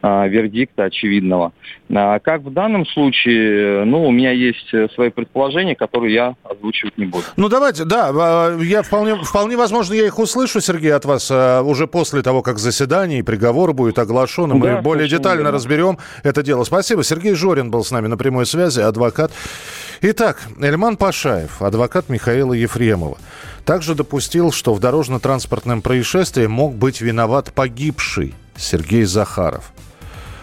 а, 0.05 0.27
вердикта 0.27 0.85
очевидного. 0.85 1.53
А 1.95 2.19
как 2.19 2.43
в 2.43 2.53
данном 2.53 2.85
случае, 2.87 3.85
ну, 3.85 4.05
у 4.05 4.11
меня 4.11 4.33
есть 4.33 4.75
свои 4.95 5.11
предположения, 5.11 5.77
которые 5.77 6.15
я 6.15 6.35
озвучивать 6.43 6.99
не 6.99 7.05
буду. 7.05 7.25
Ну, 7.37 7.49
давайте, 7.49 7.85
да, 7.85 8.11
а, 8.13 8.59
я 8.59 8.83
вполне, 8.83 9.15
вполне 9.17 9.57
возможно, 9.57 9.95
я 9.95 10.07
их 10.07 10.19
услышу, 10.19 10.61
Сергей, 10.61 10.93
от 10.93 11.05
вас 11.05 11.31
уже 11.31 11.87
после 11.87 12.23
того, 12.23 12.43
как 12.43 12.59
заседание 12.59 13.21
и 13.21 13.23
приговор 13.23 13.52
будет 13.53 13.99
оглашен, 13.99 14.51
и 14.53 14.55
мы 14.55 14.67
да, 14.67 14.81
более 14.81 15.09
детально 15.09 15.43
верно. 15.43 15.53
разберем 15.53 15.99
это 16.23 16.43
дело. 16.43 16.65
Спасибо. 16.65 17.05
Сергей 17.05 17.35
Жорин 17.35 17.71
был 17.71 17.85
с 17.85 17.91
нами 17.91 18.07
на 18.07 18.17
прямой 18.17 18.47
связи, 18.47 18.81
адвокат. 18.81 19.33
Итак, 20.01 20.43
Эльман 20.61 20.97
Пашаев, 20.97 21.63
адвокат 21.63 22.09
Михаила 22.09 22.53
Ефремова, 22.53 23.19
также 23.65 23.95
допустил, 23.95 24.53
что 24.53 24.75
в 24.75 24.81
дорожно-транспортном 24.81 25.83
происшествии 25.83 26.47
мог 26.47 26.75
быть 26.75 27.01
виноват 27.01 27.53
погибший 27.53 28.35
Сергей 28.57 29.05
Захаров. 29.05 29.72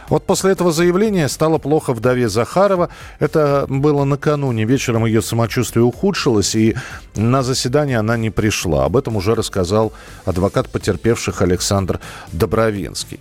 Вот 0.10 0.26
после 0.26 0.52
этого 0.52 0.72
заявления 0.72 1.28
стало 1.30 1.58
плохо 1.58 1.94
вдове 1.94 2.30
Захарова. 2.30 2.90
Это 3.20 3.66
было 3.70 4.04
накануне. 4.04 4.66
Вечером 4.66 5.06
ее 5.06 5.22
самочувствие 5.22 5.84
ухудшилось, 5.84 6.56
и 6.56 6.76
на 7.16 7.44
заседание 7.44 8.00
она 8.00 8.18
не 8.18 8.30
пришла. 8.30 8.86
Об 8.86 8.98
этом 8.98 9.16
уже 9.16 9.36
рассказал 9.36 9.94
адвокат 10.26 10.70
потерпевших 10.70 11.42
Александр 11.42 12.00
Добровинский. 12.32 13.20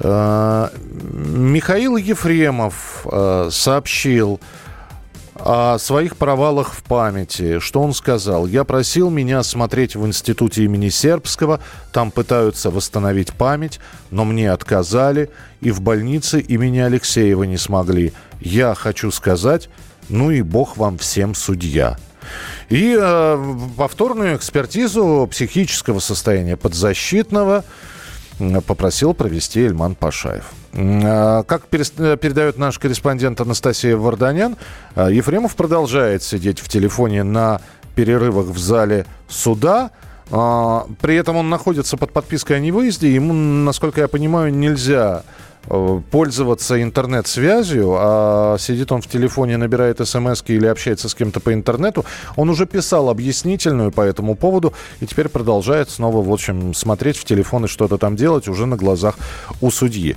Э, 0.00 0.68
Михаил 0.74 1.96
Ефремов 1.96 3.06
э, 3.10 3.48
сообщил 3.50 4.40
о 5.38 5.78
своих 5.78 6.16
провалах 6.16 6.74
в 6.74 6.82
памяти. 6.82 7.58
Что 7.58 7.80
он 7.80 7.94
сказал? 7.94 8.46
«Я 8.46 8.64
просил 8.64 9.10
меня 9.10 9.42
смотреть 9.42 9.96
в 9.96 10.06
институте 10.06 10.64
имени 10.64 10.88
Сербского. 10.88 11.60
Там 11.92 12.10
пытаются 12.10 12.70
восстановить 12.70 13.32
память, 13.32 13.80
но 14.10 14.24
мне 14.24 14.50
отказали. 14.50 15.30
И 15.60 15.70
в 15.70 15.80
больнице 15.80 16.40
имени 16.40 16.78
Алексеева 16.78 17.44
не 17.44 17.56
смогли. 17.56 18.12
Я 18.40 18.74
хочу 18.74 19.10
сказать, 19.10 19.68
ну 20.08 20.30
и 20.30 20.42
бог 20.42 20.76
вам 20.76 20.98
всем 20.98 21.34
судья». 21.34 21.96
И 22.68 22.96
э, 22.98 23.54
повторную 23.76 24.36
экспертизу 24.36 25.26
психического 25.30 26.00
состояния 26.00 26.56
подзащитного 26.56 27.64
попросил 28.66 29.14
провести 29.14 29.60
Эльман 29.62 29.94
Пашаев. 29.94 30.52
А, 30.74 31.42
как 31.44 31.62
э, 31.72 32.16
передает 32.16 32.58
наш 32.58 32.78
корреспондент 32.78 33.40
Анастасия 33.40 33.96
Варданян, 33.96 34.56
а, 34.94 35.08
Ефремов 35.08 35.56
продолжает 35.56 36.22
сидеть 36.22 36.60
в 36.60 36.68
телефоне 36.68 37.22
на 37.22 37.60
перерывах 37.94 38.46
в 38.46 38.58
зале 38.58 39.06
суда. 39.28 39.90
А, 40.30 40.86
при 41.00 41.16
этом 41.16 41.36
он 41.36 41.48
находится 41.48 41.96
под 41.96 42.12
подпиской 42.12 42.56
о 42.56 42.60
невыезде. 42.60 43.12
Ему, 43.12 43.32
насколько 43.32 44.00
я 44.00 44.08
понимаю, 44.08 44.54
нельзя 44.54 45.22
э, 45.22 45.47
пользоваться 46.10 46.82
интернет-связью, 46.82 47.94
а 47.98 48.56
сидит 48.58 48.92
он 48.92 49.02
в 49.02 49.06
телефоне, 49.06 49.56
набирает 49.56 50.06
смс 50.06 50.42
или 50.46 50.66
общается 50.66 51.08
с 51.08 51.14
кем-то 51.14 51.40
по 51.40 51.52
интернету. 51.52 52.04
Он 52.36 52.50
уже 52.50 52.66
писал 52.66 53.08
объяснительную 53.10 53.92
по 53.92 54.00
этому 54.00 54.34
поводу 54.34 54.72
и 55.00 55.06
теперь 55.06 55.28
продолжает 55.28 55.90
снова, 55.90 56.22
в 56.22 56.32
общем, 56.32 56.74
смотреть 56.74 57.16
в 57.16 57.24
телефон 57.24 57.64
и 57.64 57.68
что-то 57.68 57.98
там 57.98 58.16
делать 58.16 58.48
уже 58.48 58.66
на 58.66 58.76
глазах 58.76 59.16
у 59.60 59.70
судьи. 59.70 60.16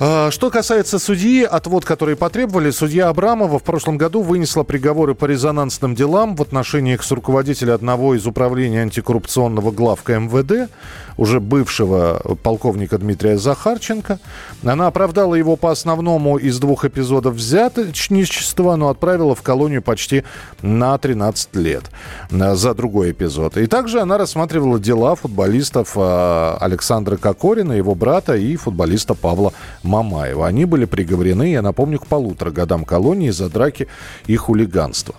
А, 0.00 0.30
что 0.30 0.50
касается 0.50 1.00
судьи, 1.00 1.42
отвод, 1.42 1.84
который 1.84 2.14
потребовали, 2.14 2.70
судья 2.70 3.08
Абрамова 3.08 3.58
в 3.58 3.64
прошлом 3.64 3.98
году 3.98 4.22
вынесла 4.22 4.62
приговоры 4.62 5.16
по 5.16 5.24
резонансным 5.24 5.96
делам 5.96 6.36
в 6.36 6.42
отношении 6.42 6.96
с 6.96 7.10
руководителя 7.10 7.74
одного 7.74 8.14
из 8.14 8.24
управлений 8.24 8.78
антикоррупционного 8.78 9.72
главка 9.72 10.20
МВД, 10.20 10.70
уже 11.16 11.40
бывшего 11.40 12.22
полковника 12.44 12.96
Дмитрия 12.96 13.38
Захарченко. 13.38 14.20
Она 14.64 14.86
оправдала 14.86 15.34
его 15.34 15.56
по 15.56 15.72
основному 15.72 16.36
из 16.36 16.60
двух 16.60 16.84
эпизодов 16.84 17.34
взяточничества, 17.34 18.76
но 18.76 18.90
отправила 18.90 19.34
в 19.34 19.42
колонию 19.42 19.82
почти 19.82 20.22
на 20.62 20.96
13 20.96 21.56
лет 21.56 21.82
за 22.30 22.72
другой 22.72 23.10
эпизод. 23.10 23.56
И 23.56 23.66
также 23.66 24.00
она 24.00 24.16
рассматривала 24.16 24.78
дела 24.78 25.16
футболистов 25.16 25.94
а, 25.96 26.56
Александра 26.60 27.16
Кокорина, 27.16 27.72
его 27.72 27.96
брата 27.96 28.36
и 28.36 28.54
футболиста 28.54 29.14
Павла 29.14 29.52
Мамаева. 29.88 30.46
Они 30.46 30.64
были 30.64 30.84
приговорены, 30.84 31.50
я 31.50 31.62
напомню, 31.62 31.98
к 31.98 32.06
полутора 32.06 32.50
годам 32.50 32.84
колонии 32.84 33.30
за 33.30 33.48
драки 33.48 33.88
и 34.26 34.36
хулиганство. 34.36 35.14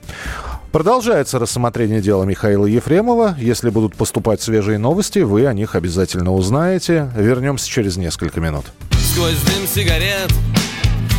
Продолжается 0.72 1.40
рассмотрение 1.40 2.00
дела 2.00 2.24
Михаила 2.24 2.68
Ефремова. 2.68 3.36
Если 3.40 3.72
будут 3.72 3.96
поступать 3.96 4.42
свежие 4.42 4.78
новости, 4.78 5.20
вы 5.20 5.48
о 5.48 5.54
них 5.54 5.74
обязательно 5.76 6.32
узнаете. 6.32 7.12
Вернемся 7.16 7.68
через 7.68 7.98
несколько 7.98 8.40
минут. 8.40 8.66
Сквозь 8.92 9.40
дым 9.42 9.68
сигарет 9.68 10.32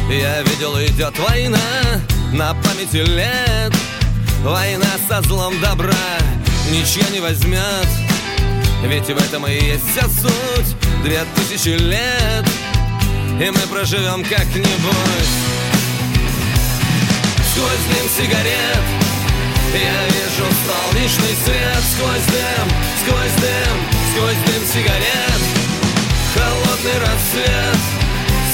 я 0.08 0.42
видел, 0.42 0.76
идет 0.78 1.18
война 1.18 1.58
на 2.32 2.54
памяти 2.54 3.04
лет. 3.04 3.72
Война 4.44 4.86
со 5.08 5.20
злом 5.22 5.54
добра 5.60 5.92
ничья 6.70 7.08
не 7.12 7.20
возьмет. 7.20 7.88
Ведь 8.84 9.06
в 9.06 9.10
этом 9.10 9.46
и 9.46 9.52
есть 9.52 9.84
вся 9.90 10.08
суть 10.08 10.76
Две 11.04 11.20
тысячи 11.34 11.70
лет 11.70 12.44
И 13.40 13.50
мы 13.50 13.60
проживем 13.72 14.22
как-нибудь 14.22 15.30
Сквозь 17.50 17.84
дым 17.88 18.06
сигарет 18.14 18.84
Я 19.72 20.04
вижу 20.08 20.44
солнечный 20.66 21.34
свет. 21.42 21.82
Сквозь 21.90 22.26
дым, 22.26 22.68
сквозь 23.00 23.36
дым, 23.40 23.76
сквозь 24.12 24.36
дым 24.44 24.66
сигарет. 24.68 25.40
Холодный 26.34 26.98
рассвет 27.00 27.80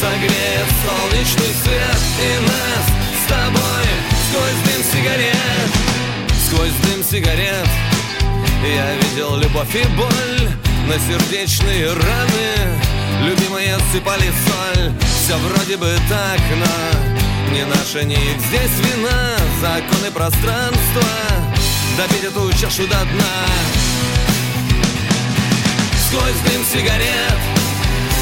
Согреет 0.00 0.68
солнечный 0.86 1.52
свет. 1.64 2.00
И 2.22 2.38
нас 2.46 2.86
с 3.24 3.28
тобой 3.28 3.86
Сквозь 4.30 4.60
дым 4.66 4.84
сигарет. 4.92 5.70
Сквозь 6.46 6.76
дым 6.84 7.02
сигарет 7.02 7.68
Я 8.62 8.94
видел 8.94 9.34
любовь 9.34 9.74
и 9.74 9.84
боль 9.96 10.48
На 10.86 10.96
сердечные 10.96 11.88
раны 11.88 12.95
Любимые 13.22 13.76
сыпали 13.92 14.30
соль. 14.46 14.92
Все 15.00 15.36
вроде 15.38 15.76
бы 15.76 15.92
так, 16.08 16.40
но 16.56 17.54
Не 17.54 17.64
наша, 17.64 18.00
их. 18.00 18.40
Здесь 18.48 18.78
вина 18.78 19.36
Законы 19.60 20.10
пространства. 20.12 21.02
Допить 21.96 22.24
эту 22.24 22.52
чашу 22.52 22.86
до 22.86 23.00
дна. 23.04 23.36
Сквозь 26.08 26.40
дым 26.46 26.64
сигарет. 26.72 27.40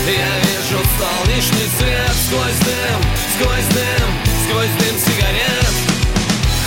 Я 0.07 0.39
вижу 0.45 0.83
солнечный 0.99 1.69
свет. 1.79 2.15
Сквозь 2.27 2.59
дым, 2.65 3.01
сквозь 3.35 3.69
дым, 3.75 4.09
сквозь 4.47 4.75
дым 4.79 4.99
сигарет. 4.99 5.75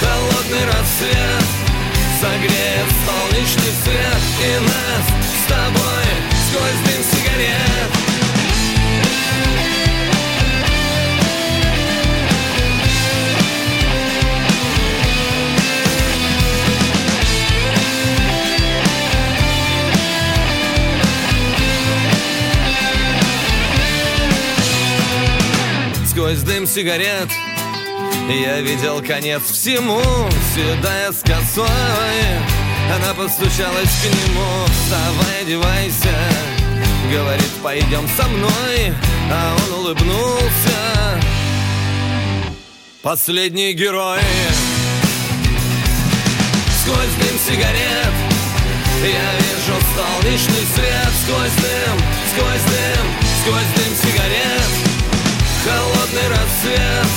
Холодный 0.01 0.65
рассвет. 0.65 1.45
Согреет 2.19 2.89
солнечный 3.05 3.73
свет 3.83 3.86
сигарет. 26.77 27.29
Я 28.29 28.61
видел 28.61 29.01
конец 29.01 29.41
всему, 29.51 29.99
седая 30.53 31.11
с 31.11 31.21
косой. 31.21 31.67
Она 32.95 33.15
постучалась 33.15 33.89
к 33.89 34.05
нему, 34.05 34.65
вставай, 34.67 35.41
одевайся 35.41 36.15
Говорит, 37.11 37.49
пойдем 37.63 38.07
со 38.15 38.27
мной, 38.27 38.93
а 39.31 39.55
он 39.55 39.79
улыбнулся. 39.79 41.19
Последний 43.01 43.73
герой 43.73 44.19
Сквозь 46.81 47.15
дым 47.19 47.39
сигарет 47.47 48.13
Я 49.01 49.31
вижу 49.39 49.79
солнечный 49.95 50.65
свет. 50.75 51.11
Сквозь 51.23 51.55
дым, 51.55 51.97
сквозь 52.33 52.63
дым, 52.71 53.05
сквозь 53.41 53.73
дым 53.75 54.11
сигарет 54.11 54.86
Холодный 55.67 56.29
рассвет 56.29 57.11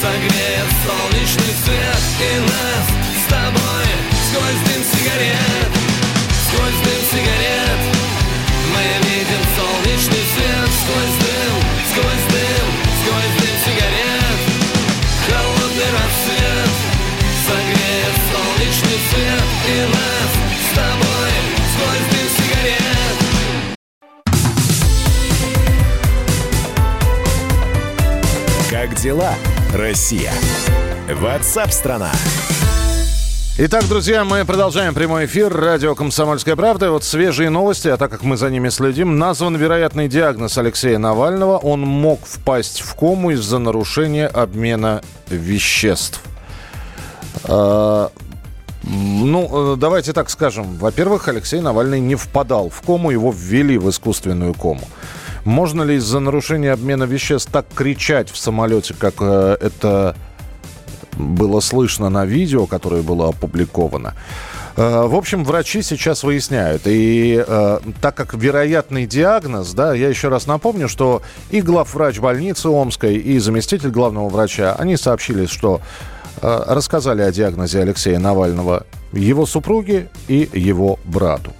Согреет 0.00 0.70
солнечный 0.86 1.54
свет 1.64 2.02
И 2.16 2.40
нас 2.40 2.86
с 3.20 3.28
тобой 3.28 3.88
Сквозь 4.24 4.62
дым 4.64 4.82
сигарет 4.82 5.70
Сквозь 6.48 6.80
дым 6.80 7.02
сигарет. 7.12 7.80
Мы 8.72 8.84
видим 9.06 9.42
солнечный 9.56 10.24
свет 10.32 10.70
Сквозь 10.80 11.16
дым, 11.20 11.56
сквозь 11.92 12.26
дым 12.32 12.66
Сквозь 13.04 13.34
дым 13.40 13.56
сигарет. 13.66 14.40
Холодный 15.28 15.90
рассвет 15.92 16.74
Согреет 17.44 18.16
солнечный 18.32 19.00
свет 19.10 19.44
И 19.68 19.80
нас 19.92 20.23
Как 28.84 28.96
дела, 28.96 29.32
Россия? 29.72 30.30
Ватсап-страна! 31.10 32.12
Итак, 33.56 33.88
друзья, 33.88 34.24
мы 34.24 34.44
продолжаем 34.44 34.92
прямой 34.92 35.24
эфир. 35.24 35.50
Радио 35.50 35.94
«Комсомольская 35.94 36.54
правда». 36.54 36.90
Вот 36.90 37.02
свежие 37.02 37.48
новости, 37.48 37.88
а 37.88 37.96
так 37.96 38.10
как 38.10 38.24
мы 38.24 38.36
за 38.36 38.50
ними 38.50 38.68
следим, 38.68 39.16
назван 39.16 39.56
вероятный 39.56 40.06
диагноз 40.06 40.58
Алексея 40.58 40.98
Навального. 40.98 41.56
Он 41.56 41.80
мог 41.80 42.26
впасть 42.26 42.82
в 42.82 42.94
кому 42.94 43.30
из-за 43.30 43.58
нарушения 43.58 44.26
обмена 44.26 45.00
веществ. 45.30 46.20
А, 47.44 48.10
ну, 48.82 49.72
э, 49.72 49.76
давайте 49.76 50.12
так 50.12 50.28
скажем. 50.28 50.76
Во-первых, 50.76 51.26
Алексей 51.28 51.60
Навальный 51.62 52.00
не 52.00 52.16
впадал 52.16 52.68
в 52.68 52.82
кому, 52.82 53.10
его 53.10 53.32
ввели 53.34 53.78
в 53.78 53.88
искусственную 53.88 54.52
кому. 54.52 54.82
Можно 55.44 55.82
ли 55.82 55.96
из-за 55.96 56.20
нарушения 56.20 56.72
обмена 56.72 57.04
веществ 57.04 57.50
так 57.52 57.66
кричать 57.74 58.30
в 58.30 58.36
самолете, 58.36 58.94
как 58.98 59.14
э, 59.20 59.56
это 59.60 60.16
было 61.16 61.60
слышно 61.60 62.08
на 62.08 62.24
видео, 62.24 62.66
которое 62.66 63.02
было 63.02 63.28
опубликовано? 63.28 64.14
Э, 64.76 65.06
в 65.06 65.14
общем, 65.14 65.44
врачи 65.44 65.82
сейчас 65.82 66.24
выясняют. 66.24 66.82
И 66.86 67.44
э, 67.46 67.78
так 68.00 68.14
как 68.14 68.34
вероятный 68.34 69.06
диагноз, 69.06 69.72
да, 69.72 69.94
я 69.94 70.08
еще 70.08 70.28
раз 70.28 70.46
напомню, 70.46 70.88
что 70.88 71.22
и 71.50 71.60
главврач 71.60 72.18
больницы 72.18 72.68
Омской, 72.68 73.16
и 73.16 73.38
заместитель 73.38 73.90
главного 73.90 74.28
врача, 74.28 74.74
они 74.74 74.96
сообщили, 74.96 75.46
что 75.46 75.80
э, 76.40 76.62
рассказали 76.66 77.22
о 77.22 77.30
диагнозе 77.30 77.80
Алексея 77.80 78.18
Навального 78.18 78.86
его 79.12 79.46
супруге 79.46 80.08
и 80.26 80.48
его 80.52 80.98
брату. 81.04 81.52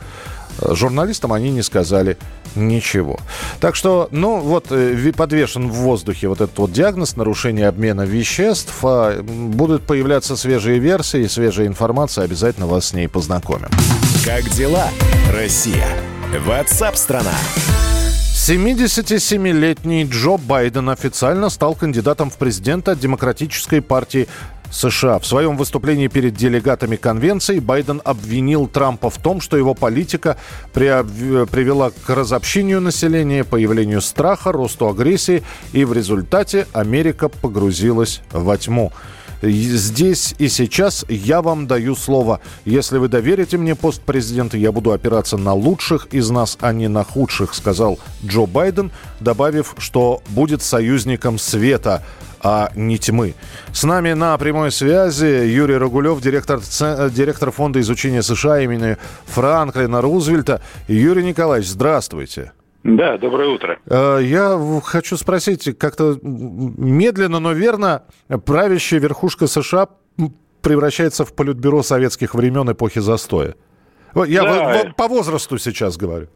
Э, 0.61 0.75
Журналистам 0.75 1.33
они 1.33 1.51
не 1.51 1.63
сказали 1.63 2.17
ничего. 2.57 3.19
Так 3.61 3.77
что, 3.77 4.09
ну, 4.11 4.41
вот 4.41 4.67
э, 4.71 5.13
подвешен 5.17 5.69
в 5.69 5.75
воздухе 5.75 6.29
вот 6.29 6.41
этот 6.41 6.59
вот 6.59 6.73
диагноз 6.73 7.17
нарушение 7.17 7.69
обмена 7.69 8.03
веществ. 8.03 8.75
А, 8.83 9.23
Будут 9.23 9.83
появляться 9.83 10.37
свежие 10.37 10.79
версии, 10.79 11.27
свежая 11.27 11.67
информация. 11.67 12.25
Обязательно 12.25 12.67
вас 12.67 12.87
с 12.89 12.93
ней 12.93 13.09
познакомим. 13.09 13.69
Как 14.25 14.49
дела, 14.51 14.89
Россия? 15.33 15.87
Ватсап-страна! 16.47 17.35
77-летний 18.35 20.05
Джо 20.05 20.37
Байден 20.37 20.91
официально 20.91 21.49
стал 21.49 21.75
кандидатом 21.75 22.29
в 22.29 22.37
президенты 22.37 22.91
от 22.91 22.99
Демократической 22.99 23.81
партии 23.81 24.29
США. 24.75 25.19
В 25.19 25.27
своем 25.27 25.57
выступлении 25.57 26.09
перед 26.09 26.35
делегатами 26.35 26.97
конвенции 26.97 27.61
Байден 27.61 28.03
обвинил 28.05 28.67
Трампа 28.67 29.09
в 29.09 29.19
том, 29.19 29.41
что 29.41 29.57
его 29.57 29.75
политика 29.75 30.37
привела 30.73 31.91
к 31.91 32.11
разобщению 32.11 32.81
населения, 32.81 33.45
появлению 33.45 34.01
страха, 34.01 34.53
росту 34.53 34.89
агрессии, 34.89 35.43
и 35.73 35.85
в 35.85 35.93
результате 35.93 36.67
Америка 36.73 37.29
погрузилась 37.29 38.21
во 38.33 38.57
тьму. 38.57 38.93
Здесь 39.43 40.35
и 40.39 40.49
сейчас 40.49 41.05
я 41.09 41.43
вам 41.43 41.67
даю 41.67 41.97
слово. 41.97 42.41
Если 42.65 42.97
вы 42.97 43.09
доверите 43.09 43.59
мне 43.59 43.75
пост 43.75 44.01
президента, 44.01 44.57
я 44.57 44.73
буду 44.73 44.93
опираться 44.93 45.37
на 45.37 45.53
лучших 45.53 46.09
из 46.13 46.31
нас, 46.31 46.57
а 46.63 46.73
не 46.73 46.89
на 46.89 47.05
худших, 47.05 47.53
сказал 47.55 47.99
Джо 48.25 48.47
Байден, 48.47 48.91
добавив, 49.21 49.75
что 49.77 50.23
будет 50.29 50.63
союзником 50.63 51.39
света 51.39 52.03
а 52.45 52.71
не 52.77 52.99
тьмы. 52.99 53.35
С 53.73 53.85
нами 53.85 54.13
на 54.13 54.37
прямой 54.37 54.71
связи 54.71 55.25
Юрий 55.25 55.77
Рогулев, 55.77 56.21
директор, 56.21 56.61
директор 57.11 57.51
Фонда 57.51 57.81
изучения 57.81 58.23
США 58.23 58.61
имени 58.61 58.99
Франклина 59.25 60.03
Рузвельта. 60.03 60.61
Юрий 60.87 61.25
Николаевич, 61.25 61.71
здравствуйте. 61.71 62.53
Да, 62.85 63.17
доброе 63.17 63.49
утро. 63.49 63.79
Э, 63.87 64.19
я 64.23 64.61
хочу 64.85 65.17
спросить, 65.17 65.77
как-то 65.79 66.19
медленно, 66.23 67.41
но 67.41 67.53
верно, 67.53 68.03
правящая 68.45 69.01
верхушка 69.01 69.47
США 69.47 69.89
превращается 70.61 71.25
в 71.25 71.33
политбюро 71.33 71.83
советских 71.83 72.35
времен 72.35 72.71
эпохи 72.71 73.01
застоя. 73.01 73.55
Я 74.27 74.43
да. 74.43 74.93
по 74.97 75.09
возрасту 75.09 75.57
сейчас 75.57 75.97
говорю. 75.97 76.29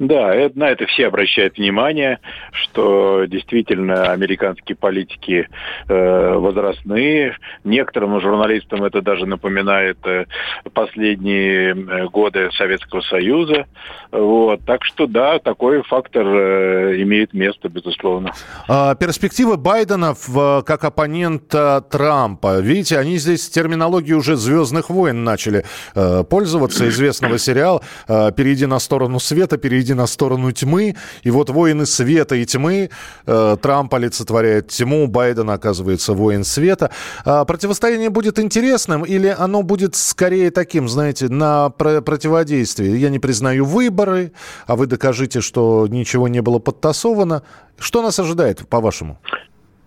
Да, 0.00 0.34
на 0.54 0.70
это 0.70 0.86
все 0.86 1.06
обращают 1.06 1.58
внимание, 1.58 2.18
что 2.50 3.24
действительно 3.26 4.10
американские 4.10 4.74
политики 4.74 5.48
э, 5.88 6.34
возрастные. 6.34 7.36
Некоторым 7.62 8.20
журналистам 8.20 8.82
это 8.82 9.00
даже 9.00 9.26
напоминает 9.26 9.98
э, 10.04 10.24
последние 10.72 11.70
э, 11.70 12.08
годы 12.08 12.50
Советского 12.52 13.02
Союза. 13.02 13.66
Вот. 14.10 14.64
Так 14.66 14.84
что 14.84 15.06
да, 15.06 15.38
такой 15.38 15.82
фактор 15.84 16.26
э, 16.26 17.02
имеет 17.02 17.32
место, 17.32 17.68
безусловно. 17.68 18.32
А, 18.68 18.96
перспективы 18.96 19.56
Байдена 19.56 20.14
в, 20.14 20.62
как 20.62 20.84
оппонента 20.84 21.84
Трампа. 21.88 22.60
Видите, 22.60 22.98
они 22.98 23.18
здесь 23.18 23.48
терминологию 23.48 24.18
уже 24.18 24.36
«Звездных 24.36 24.90
войн» 24.90 25.22
начали 25.22 25.64
э, 25.94 26.24
пользоваться, 26.28 26.88
известного 26.88 27.38
сериала 27.38 27.82
э, 28.08 28.32
«Перейди 28.36 28.66
на 28.66 28.80
сторону 28.80 29.20
света», 29.20 29.58
«Перейди 29.58 29.91
перейти 29.92 29.94
на 29.94 30.06
сторону 30.06 30.52
тьмы. 30.52 30.94
И 31.24 31.30
вот 31.30 31.50
воины 31.50 31.86
света 31.86 32.34
и 32.34 32.44
тьмы, 32.44 32.88
э, 33.26 33.56
Трамп 33.60 33.94
олицетворяет 33.94 34.68
тьму, 34.68 35.06
Байден 35.06 35.50
оказывается 35.50 36.12
воин 36.14 36.44
света. 36.44 36.90
А 37.24 37.44
противостояние 37.44 38.10
будет 38.10 38.38
интересным 38.38 39.04
или 39.04 39.34
оно 39.38 39.62
будет 39.62 39.94
скорее 39.94 40.50
таким, 40.50 40.88
знаете, 40.88 41.28
на 41.28 41.70
про- 41.70 42.00
противодействие? 42.00 43.00
Я 43.00 43.10
не 43.10 43.18
признаю 43.18 43.64
выборы, 43.64 44.32
а 44.66 44.74
вы 44.76 44.86
докажите, 44.86 45.40
что 45.40 45.86
ничего 45.88 46.28
не 46.28 46.42
было 46.42 46.58
подтасовано. 46.58 47.42
Что 47.78 48.02
нас 48.02 48.18
ожидает, 48.18 48.68
по-вашему? 48.68 49.18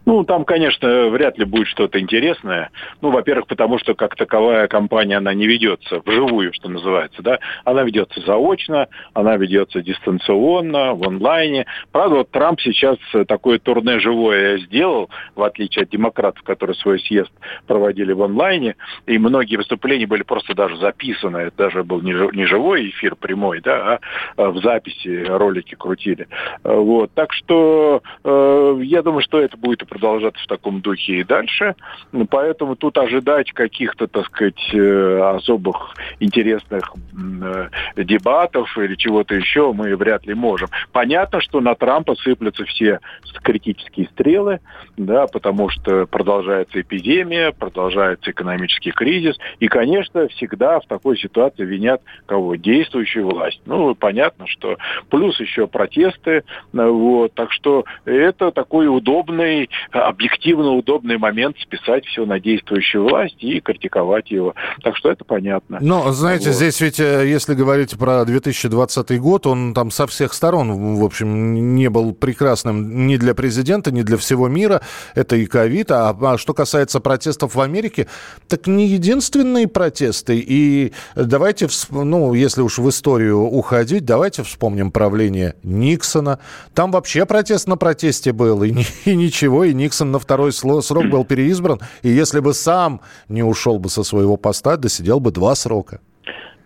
Ну, 0.06 0.24
там, 0.24 0.46
конечно, 0.46 1.08
вряд 1.10 1.38
ли 1.38 1.46
будет 1.46 1.68
что-то 1.68 2.00
интересное. 2.00 2.70
Ну, 3.02 3.10
во-первых, 3.10 3.48
потому 3.48 3.80
что 3.80 3.96
как 3.96 4.16
таковая 4.16 4.68
компания, 4.68 5.18
она 5.18 5.34
не 5.34 5.48
ведется 5.48 6.02
вживую, 6.06 6.54
что 6.54 6.70
называется, 6.70 7.24
да. 7.24 7.40
Она 7.64 7.84
ведется 7.84 8.22
заочно, 8.22 8.88
она 9.14 9.36
ведется 9.38 9.82
дистанционно, 9.82 10.94
в 10.94 11.08
онлайне. 11.08 11.66
Правда, 11.92 12.18
вот 12.18 12.32
Трамп 12.32 12.62
сейчас 12.62 12.98
такое 13.28 13.58
турне 13.58 14.00
живое 14.00 14.60
сделал, 14.60 15.10
в 15.36 15.42
отличие 15.42 15.84
от 15.84 15.90
демократов, 15.90 16.44
которые 16.44 16.76
свой 16.76 17.00
съезд 17.00 17.32
проводили 17.66 18.14
в 18.14 18.22
онлайне. 18.22 18.76
И 19.08 19.18
многие 19.18 19.56
выступления 19.56 20.06
были 20.06 20.24
просто 20.24 20.54
даже 20.54 20.78
записаны. 20.78 21.38
Это 21.38 21.58
даже 21.58 21.84
был 21.84 22.02
не 22.02 22.46
живой 22.46 22.90
эфир 22.90 23.16
прямой, 23.16 23.62
да, 23.62 24.00
а 24.38 24.52
в 24.52 24.62
записи 24.62 25.26
ролики 25.26 25.76
крутили. 25.76 26.28
Вот. 26.64 27.12
Так 27.14 27.34
что 27.34 28.02
э, 28.24 28.80
я 28.84 29.02
думаю, 29.02 29.22
что 29.22 29.40
это 29.40 29.58
будет 29.58 29.82
продолжаться 29.96 30.44
в 30.44 30.48
таком 30.48 30.82
духе 30.82 31.22
и 31.22 31.24
дальше. 31.24 31.74
Поэтому 32.30 32.76
тут 32.76 32.98
ожидать 32.98 33.54
каких-то, 33.54 34.08
так 34.08 34.26
сказать, 34.26 34.74
э, 34.74 35.36
особых 35.38 35.96
интересных 36.20 36.94
э, 37.14 37.70
дебатов 38.04 38.78
или 38.78 38.96
чего-то 38.96 39.36
еще 39.36 39.72
мы 39.72 39.96
вряд 39.96 40.26
ли 40.26 40.34
можем. 40.34 40.68
Понятно, 40.92 41.40
что 41.40 41.62
на 41.62 41.76
Трампа 41.76 42.16
сыплются 42.16 42.66
все 42.66 43.00
критические 43.42 44.08
стрелы, 44.08 44.60
да, 44.98 45.28
потому 45.28 45.70
что 45.70 46.06
продолжается 46.08 46.82
эпидемия, 46.82 47.54
продолжается 47.54 48.32
экономический 48.32 48.92
кризис, 48.92 49.38
и, 49.60 49.70
конечно, 49.70 50.28
всегда 50.28 50.82
в 50.82 50.88
такой 50.88 51.18
ситуации 51.18 51.64
винят 51.64 52.02
кого? 52.26 52.56
Действующую 52.56 53.30
власть. 53.30 53.62
Ну, 53.66 53.96
понятно, 53.96 54.46
что 54.48 54.78
плюс 55.10 55.40
еще 55.40 55.68
протесты, 55.68 56.44
вот, 56.74 57.34
так 57.34 57.54
что 57.54 57.86
это 58.04 58.52
такой 58.52 58.88
удобный 58.88 59.70
объективно 59.92 60.72
удобный 60.72 61.18
момент 61.18 61.58
списать 61.60 62.06
все 62.06 62.26
на 62.26 62.40
действующую 62.40 63.08
власть 63.08 63.44
и 63.44 63.60
критиковать 63.60 64.32
его. 64.32 64.54
Так 64.84 64.96
что 64.98 65.12
это 65.12 65.24
понятно. 65.24 65.80
Но, 65.82 66.12
знаете, 66.12 66.50
вот. 66.50 66.56
здесь 66.56 66.82
ведь, 66.82 67.00
э, 67.00 67.28
если 67.28 67.54
говорить 67.54 67.98
про 67.98 68.26
2020 68.26 69.20
год, 69.20 69.48
он 69.48 69.74
там 69.74 69.92
со 69.92 70.08
всех 70.08 70.34
сторон, 70.34 70.96
в 70.96 71.04
общем, 71.04 71.76
не 71.76 71.90
был 71.90 72.14
прекрасным 72.14 73.08
ни 73.08 73.18
для 73.18 73.34
президента, 73.34 73.92
ни 73.92 74.02
для 74.02 74.18
всего 74.18 74.48
мира. 74.48 74.82
Это 75.14 75.36
и 75.36 75.46
ковид. 75.46 75.92
А, 75.92 76.16
а 76.20 76.38
что 76.38 76.54
касается 76.54 77.00
протестов 77.00 77.56
в 77.56 77.62
Америке, 77.62 78.08
так 78.48 78.68
не 78.68 78.88
единственные 78.88 79.68
протесты. 79.68 80.44
И 80.46 80.94
давайте, 81.16 81.68
ну, 81.92 82.34
если 82.34 82.62
уж 82.62 82.78
в 82.78 82.90
историю 82.90 83.42
уходить, 83.42 84.06
давайте 84.06 84.44
вспомним 84.44 84.92
правление 84.92 85.56
Никсона. 85.64 86.40
Там 86.74 86.92
вообще 86.92 87.26
протест 87.26 87.68
на 87.68 87.78
протесте 87.78 88.32
был, 88.32 88.64
и, 88.64 88.74
и 89.06 89.16
ничего, 89.16 89.64
и 89.64 89.74
Никсон 89.76 90.12
на 90.12 90.20
второй 90.20 90.52
срок 90.52 91.10
был 91.10 91.26
переизбран, 91.26 91.80
и 92.02 92.10
если 92.10 92.40
бы 92.40 92.54
сам 92.54 93.02
не 93.30 93.44
ушел 93.44 93.80
бы 93.80 93.90
со 93.90 94.04
своего 94.04 94.38
поста, 94.38 94.78
досидел 94.78 95.20
бы 95.20 95.32
два 95.32 95.56
срока. 95.56 96.00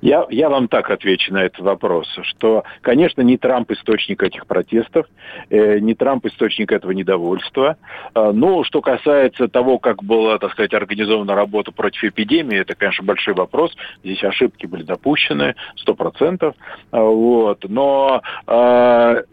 Я, 0.01 0.25
я 0.29 0.49
вам 0.49 0.67
так 0.67 0.89
отвечу 0.91 1.33
на 1.33 1.43
этот 1.43 1.59
вопрос, 1.59 2.07
что, 2.23 2.63
конечно, 2.81 3.21
не 3.21 3.37
Трамп 3.37 3.71
источник 3.71 4.23
этих 4.23 4.47
протестов, 4.47 5.05
э, 5.49 5.79
не 5.79 5.93
Трамп 5.93 6.25
источник 6.25 6.71
этого 6.71 6.91
недовольства. 6.91 7.77
Э, 8.15 8.31
но 8.33 8.63
что 8.63 8.81
касается 8.81 9.49
того, 9.49 9.77
как 9.77 10.03
была, 10.03 10.37
так 10.37 10.51
сказать, 10.51 10.73
организована 10.73 11.35
работа 11.35 11.71
против 11.71 12.03
эпидемии, 12.03 12.59
это, 12.59 12.75
конечно, 12.75 13.03
большой 13.03 13.33
вопрос. 13.33 13.75
Здесь 14.03 14.23
ошибки 14.23 14.65
были 14.65 14.83
допущены, 14.83 15.55
сто 15.75 15.95
процентов. 15.95 16.55
Э, 16.91 16.99
вот. 16.99 17.65
Но 17.67 18.21
э, 18.47 19.23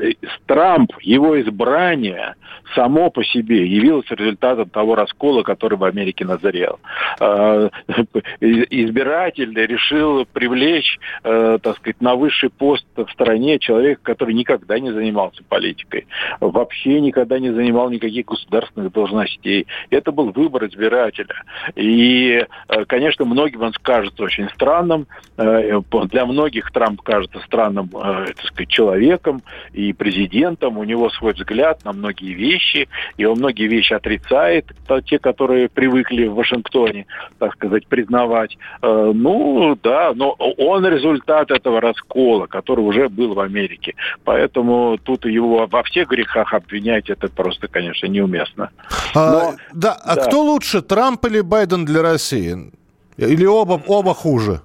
Трамп, 0.47 0.93
его 1.01 1.41
избрание 1.41 2.35
само 2.75 3.11
по 3.11 3.23
себе 3.23 3.67
явилось 3.67 4.11
результатом 4.11 4.69
того 4.69 4.97
раскола, 4.97 5.45
который 5.45 5.79
в 5.79 5.85
Америке 5.85 6.25
назрел. 6.25 6.81
Э, 7.21 7.69
избиратель 8.41 9.55
решил 9.55 10.27
привлечь 10.27 10.56
привлечь, 10.57 10.99
э, 11.23 11.59
так 11.63 11.77
сказать, 11.77 12.01
на 12.01 12.15
высший 12.15 12.51
пост 12.51 12.87
в 12.97 13.07
стране 13.13 13.59
человека, 13.59 14.01
который 14.03 14.35
никогда 14.35 14.79
не 14.79 14.91
занимался 14.91 15.43
политикой, 15.45 16.07
вообще 16.41 17.01
никогда 17.01 17.39
не 17.39 17.51
занимал 17.53 17.91
никаких 17.91 18.27
государственных 18.27 18.93
должностей. 18.93 19.67
Это 19.91 20.13
был 20.13 20.33
выбор 20.33 20.67
избирателя. 20.67 21.43
И, 21.75 22.47
э, 22.69 22.85
конечно, 22.87 23.25
многим 23.25 23.63
он 23.63 23.73
кажется 23.83 24.23
очень 24.23 24.49
странным. 24.51 25.07
Э, 25.37 25.81
для 26.11 26.25
многих 26.25 26.73
Трамп 26.73 27.03
кажется 27.03 27.39
странным, 27.41 27.91
э, 27.95 28.27
так 28.35 28.47
сказать, 28.47 28.69
человеком 28.69 29.43
и 29.75 29.93
президентом. 29.93 30.79
У 30.79 30.85
него 30.85 31.11
свой 31.11 31.35
взгляд 31.35 31.85
на 31.85 31.93
многие 31.93 32.33
вещи, 32.33 32.89
и 33.19 33.25
он 33.27 33.39
многие 33.39 33.67
вещи 33.67 33.93
отрицает, 33.93 34.67
те, 35.05 35.19
которые 35.19 35.69
привыкли 35.69 36.27
в 36.27 36.35
Вашингтоне, 36.35 37.07
так 37.39 37.53
сказать, 37.55 37.87
признавать. 37.87 38.57
Э, 38.81 39.13
ну, 39.15 39.77
да, 39.83 40.13
но 40.15 40.37
он 40.57 40.87
результат 40.87 41.51
этого 41.51 41.81
раскола, 41.81 42.47
который 42.47 42.81
уже 42.81 43.09
был 43.09 43.35
в 43.35 43.41
Америке. 43.41 43.95
Поэтому 44.25 44.99
тут 45.03 45.25
его 45.25 45.67
во 45.67 45.83
всех 45.83 46.09
грехах 46.09 46.53
обвинять, 46.53 47.11
это 47.11 47.29
просто, 47.29 47.69
конечно, 47.69 48.07
неуместно. 48.07 48.71
А, 49.15 49.33
Но, 49.33 49.39
а, 49.39 49.57
да, 49.73 49.93
а 49.93 50.17
кто 50.17 50.43
лучше, 50.43 50.83
Трамп 50.83 51.25
или 51.27 51.41
Байден 51.41 51.85
для 51.85 52.03
России? 52.03 52.73
Или 53.17 53.47
оба, 53.47 53.81
оба 53.87 54.15
хуже? 54.15 54.61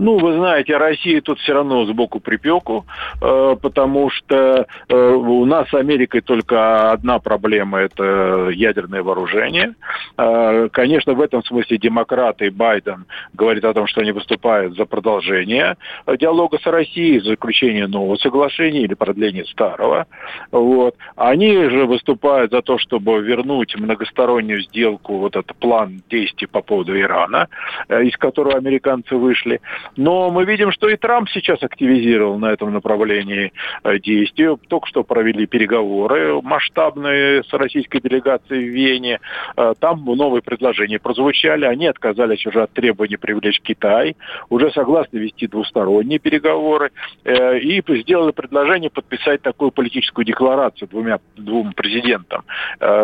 Ну, 0.00 0.16
вы 0.16 0.34
знаете, 0.34 0.76
Россия 0.76 1.20
тут 1.20 1.40
все 1.40 1.54
равно 1.54 1.84
сбоку 1.86 2.20
припеку, 2.20 2.86
э, 3.20 3.56
потому 3.60 4.10
что 4.10 4.64
э, 4.88 4.94
у 4.96 5.44
нас 5.44 5.68
с 5.70 5.74
Америкой 5.74 6.20
только 6.20 6.92
одна 6.92 7.18
проблема– 7.18 7.80
это 7.80 8.50
ядерное 8.50 9.02
вооружение. 9.02 9.74
Э, 10.16 10.68
конечно, 10.70 11.14
в 11.14 11.20
этом 11.20 11.42
смысле 11.42 11.78
демократы 11.78 12.46
и 12.46 12.50
Байден 12.50 13.06
говорят 13.32 13.64
о 13.64 13.74
том, 13.74 13.88
что 13.88 14.02
они 14.02 14.12
выступают 14.12 14.76
за 14.76 14.84
продолжение 14.84 15.76
диалога 16.06 16.60
с 16.60 16.66
Россией, 16.66 17.18
за 17.18 17.30
заключение 17.30 17.88
нового 17.88 18.14
соглашения 18.18 18.82
или 18.82 18.94
продление 18.94 19.46
старого. 19.46 20.06
Вот. 20.52 20.94
Они 21.16 21.56
же 21.56 21.86
выступают 21.86 22.52
за 22.52 22.62
то, 22.62 22.78
чтобы 22.78 23.20
вернуть 23.20 23.74
многостороннюю 23.76 24.62
сделку, 24.62 25.18
вот 25.18 25.34
этот 25.34 25.56
план 25.56 26.02
действий 26.08 26.46
по 26.46 26.62
поводу 26.62 26.96
Ирана, 26.96 27.48
э, 27.88 28.04
из 28.04 28.16
которого 28.16 28.56
американцы 28.56 29.16
вышли. 29.16 29.60
Но 29.96 30.30
мы 30.30 30.44
видим, 30.44 30.72
что 30.72 30.88
и 30.88 30.96
Трамп 30.96 31.28
сейчас 31.30 31.62
активизировал 31.62 32.38
на 32.38 32.52
этом 32.52 32.72
направлении 32.72 33.52
э, 33.84 33.98
действия. 33.98 34.56
Только 34.68 34.86
что 34.88 35.04
провели 35.04 35.46
переговоры 35.46 36.40
масштабные 36.42 37.42
с 37.44 37.52
российской 37.52 38.00
делегацией 38.00 38.68
в 38.68 38.72
Вене. 38.72 39.20
Э, 39.56 39.74
там 39.78 40.04
новые 40.04 40.42
предложения 40.42 40.98
прозвучали. 40.98 41.64
Они 41.64 41.86
отказались 41.86 42.46
уже 42.46 42.62
от 42.62 42.72
требований 42.72 43.16
привлечь 43.16 43.60
Китай. 43.60 44.16
Уже 44.48 44.70
согласны 44.70 45.18
вести 45.18 45.46
двусторонние 45.46 46.18
переговоры. 46.18 46.90
И 47.24 47.82
сделали 48.00 48.32
предложение 48.32 48.90
подписать 48.90 49.42
такую 49.42 49.70
политическую 49.70 50.24
декларацию 50.24 50.88
двумя, 50.88 51.18
двум 51.36 51.72
президентам, 51.72 52.44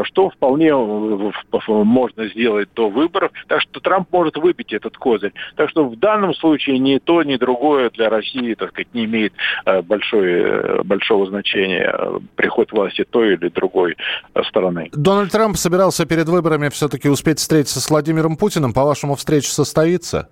что 0.03 0.31
вполне 0.31 0.75
можно 0.75 2.29
сделать 2.29 2.69
до 2.75 2.89
выборов. 2.89 3.33
Так 3.49 3.61
что 3.63 3.81
Трамп 3.81 4.13
может 4.13 4.37
выбить 4.37 4.73
этот 4.73 4.97
козырь. 4.97 5.33
Так 5.57 5.71
что 5.71 5.85
в 5.85 5.97
данном 5.97 6.35
случае 6.35 6.74
ни 6.79 6.99
то, 6.99 7.23
ни 7.23 7.37
другое 7.37 7.91
для 7.91 8.09
России, 8.09 8.55
так 8.55 8.71
сказать, 8.71 8.89
не 8.95 9.05
имеет 9.05 9.33
э, 9.67 9.83
большой, 9.83 10.33
э, 10.33 10.83
большого 10.83 11.27
значения 11.27 11.93
э, 11.93 12.19
приход 12.37 12.73
власти 12.73 13.05
той 13.09 13.35
или 13.35 13.49
другой 13.49 13.97
стороны. 14.49 14.91
Дональд 14.93 15.33
Трамп 15.33 15.57
собирался 15.57 16.07
перед 16.07 16.29
выборами 16.29 16.69
все-таки 16.69 17.09
успеть 17.09 17.39
встретиться 17.39 17.81
с 17.81 17.91
Владимиром 17.91 18.37
Путиным. 18.37 18.73
По-вашему, 18.73 19.17
встреча 19.17 19.51
состоится? 19.51 20.29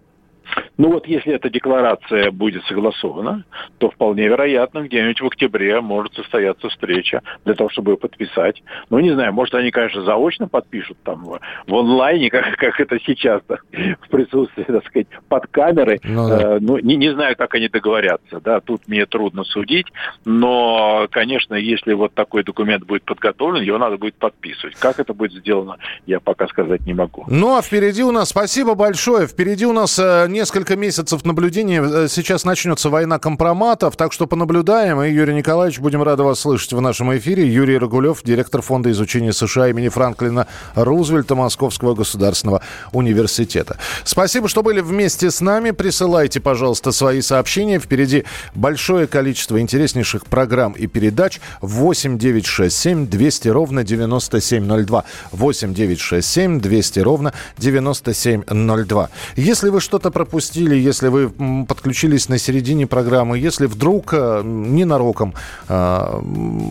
Ну 0.79 0.93
вот 0.93 1.07
если 1.07 1.35
эта 1.35 1.51
декларация 1.51 2.31
будет 2.31 2.65
согласована, 2.65 3.45
то 3.79 3.91
вполне 3.91 4.27
вероятно, 4.27 4.83
где-нибудь 4.83 5.21
в 5.21 5.27
октябре 5.27 5.81
может 5.81 6.15
состояться 6.15 6.69
встреча 6.69 7.23
для 7.45 7.55
того, 7.55 7.69
чтобы 7.71 7.93
ее 7.93 7.97
подписать. 7.97 8.63
Ну, 8.91 8.99
не 8.99 9.13
знаю, 9.13 9.33
может, 9.33 9.55
они, 9.55 9.71
конечно, 9.71 10.03
заочно 10.03 10.49
подпишут 10.49 10.97
там 11.05 11.25
в, 11.67 11.75
онлайне, 11.75 12.31
как, 12.31 12.57
как 12.57 12.81
это 12.81 12.99
сейчас, 13.01 13.43
да, 13.49 13.57
в 14.01 14.09
присутствии, 14.09 14.63
так 14.63 14.87
сказать, 14.87 15.09
под 15.29 15.47
камерой. 15.49 16.01
Ну, 16.05 16.29
да. 16.29 16.57
э, 16.57 16.59
ну 16.61 16.79
не, 16.79 16.97
не 16.97 17.13
знаю, 17.13 17.37
как 17.37 17.55
они 17.55 17.69
договорятся, 17.69 18.41
да, 18.41 18.61
тут 18.61 18.89
мне 18.89 19.07
трудно 19.07 19.45
судить, 19.45 19.87
но, 20.25 21.07
конечно, 21.11 21.55
если 21.55 21.93
вот 21.93 22.15
такой 22.15 22.45
документ 22.45 22.85
будет 22.85 23.05
подготовлен, 23.05 23.63
его 23.63 23.79
надо 23.79 23.99
будет 23.99 24.15
подписывать. 24.15 24.77
Как 24.77 24.99
это 24.99 25.13
будет 25.13 25.33
сделано, 25.33 25.77
я 26.07 26.21
пока 26.21 26.49
сказать 26.49 26.87
не 26.87 26.95
могу. 26.95 27.25
Ну, 27.29 27.57
а 27.57 27.63
впереди 27.63 28.03
у 28.03 28.11
нас, 28.11 28.31
спасибо 28.31 28.75
большое, 28.75 29.27
впереди 29.27 29.67
у 29.67 29.73
нас 29.73 29.99
э, 29.99 30.27
несколько 30.63 30.77
месяцев 30.77 31.25
наблюдения. 31.25 31.83
Э, 31.83 32.09
сейчас 32.09 32.45
начнется 32.45 32.89
война 32.89 33.19
компроматов, 33.19 33.97
так 33.97 34.13
что 34.13 34.29
понаблюдаем. 34.29 35.03
И, 35.03 35.11
Юрий 35.11 35.35
Николаевич, 35.35 35.81
будем 35.81 36.05
рады 36.05 36.23
вас 36.23 36.39
слышать 36.39 36.73
в 36.73 36.81
нашем 36.81 37.17
эфире. 37.17 37.45
Юрий 37.53 37.79
Рогулев, 37.79 38.23
директор 38.23 38.63
Фонда 38.63 38.93
изучения 38.93 39.33
США 39.33 39.71
имени 39.71 39.89
Франклина 39.89 40.47
Рузвельта 40.77 41.35
Московского 41.35 41.97
государственного 41.97 42.63
университета. 42.93 43.77
Спасибо, 44.05 44.47
что 44.47 44.63
были 44.63 44.81
вместе 44.81 45.33
с 45.33 45.41
нами. 45.41 45.73
Присылайте, 45.73 46.39
пожалуйста, 46.39 46.93
свои 46.93 47.23
сообщения. 47.23 47.81
Впереди 47.81 48.25
большое 48.55 49.09
количество 49.09 49.61
интереснейших 49.61 50.27
программ 50.27 50.75
и 50.75 50.87
передач. 50.87 51.41
8 51.61 52.19
9 52.19 52.47
6 52.47 52.77
7 52.77 53.07
200 53.09 53.49
ровно 53.49 53.83
9702. 53.83 55.05
8 55.33 55.75
9 55.75 56.01
6 56.01 56.29
7 56.29 56.61
200 56.61 56.99
ровно 57.01 57.33
9702. 57.59 59.09
Если 59.35 59.69
вы 59.71 59.81
что-то 59.81 60.13
пропустили, 60.13 60.52
если 60.61 61.09
вы 61.09 61.31
подключились 61.67 62.29
на 62.29 62.39
середине 62.39 62.87
программы, 62.87 63.39
если 63.39 63.67
вдруг 63.67 64.13
э, 64.13 64.43
ненароком 64.45 65.35
э, 65.69 66.23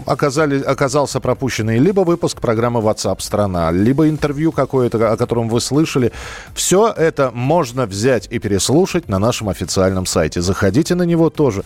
оказали, 0.05 0.61
оказался 0.61 1.19
пропущенный 1.19 1.79
либо 1.79 2.01
выпуск 2.01 2.39
программы 2.39 2.81
WhatsApp 2.81 3.21
страна, 3.21 3.71
либо 3.71 4.09
интервью 4.09 4.51
какое-то, 4.51 5.11
о 5.11 5.17
котором 5.17 5.49
вы 5.49 5.61
слышали, 5.61 6.11
все 6.53 6.93
это 6.95 7.31
можно 7.33 7.85
взять 7.85 8.27
и 8.31 8.39
переслушать 8.39 9.09
на 9.09 9.19
нашем 9.19 9.49
официальном 9.49 10.05
сайте. 10.05 10.41
Заходите 10.41 10.95
на 10.95 11.03
него 11.03 11.29
тоже 11.29 11.63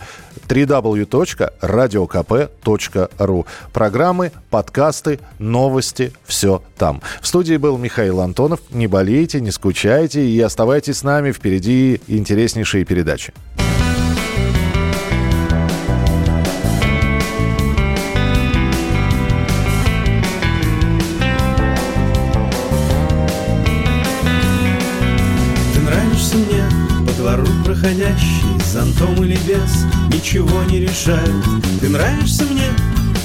www.radiokp.ru 0.48 3.46
Программы, 3.72 4.32
подкасты, 4.50 5.20
новости, 5.38 6.12
все 6.24 6.62
там. 6.76 7.02
В 7.20 7.26
студии 7.26 7.56
был 7.56 7.78
Михаил 7.78 8.20
Антонов. 8.20 8.60
Не 8.70 8.86
болейте, 8.86 9.40
не 9.40 9.50
скучайте 9.50 10.26
и 10.26 10.40
оставайтесь 10.40 10.98
с 10.98 11.02
нами. 11.02 11.32
Впереди 11.32 12.00
интереснейшие 12.08 12.84
передачи. 12.84 13.32
Ты 25.74 25.80
нравишься 25.80 26.36
мне, 26.36 26.64
по 27.06 27.12
двору 27.12 27.46
проходящий, 27.64 28.60
зонтом 28.64 29.22
или 29.24 29.38
без, 29.46 29.84
ничего 30.12 30.62
не 30.64 30.80
решает. 30.80 31.30
Ты 31.80 31.88
нравишься 31.88 32.44
мне, 32.44 32.70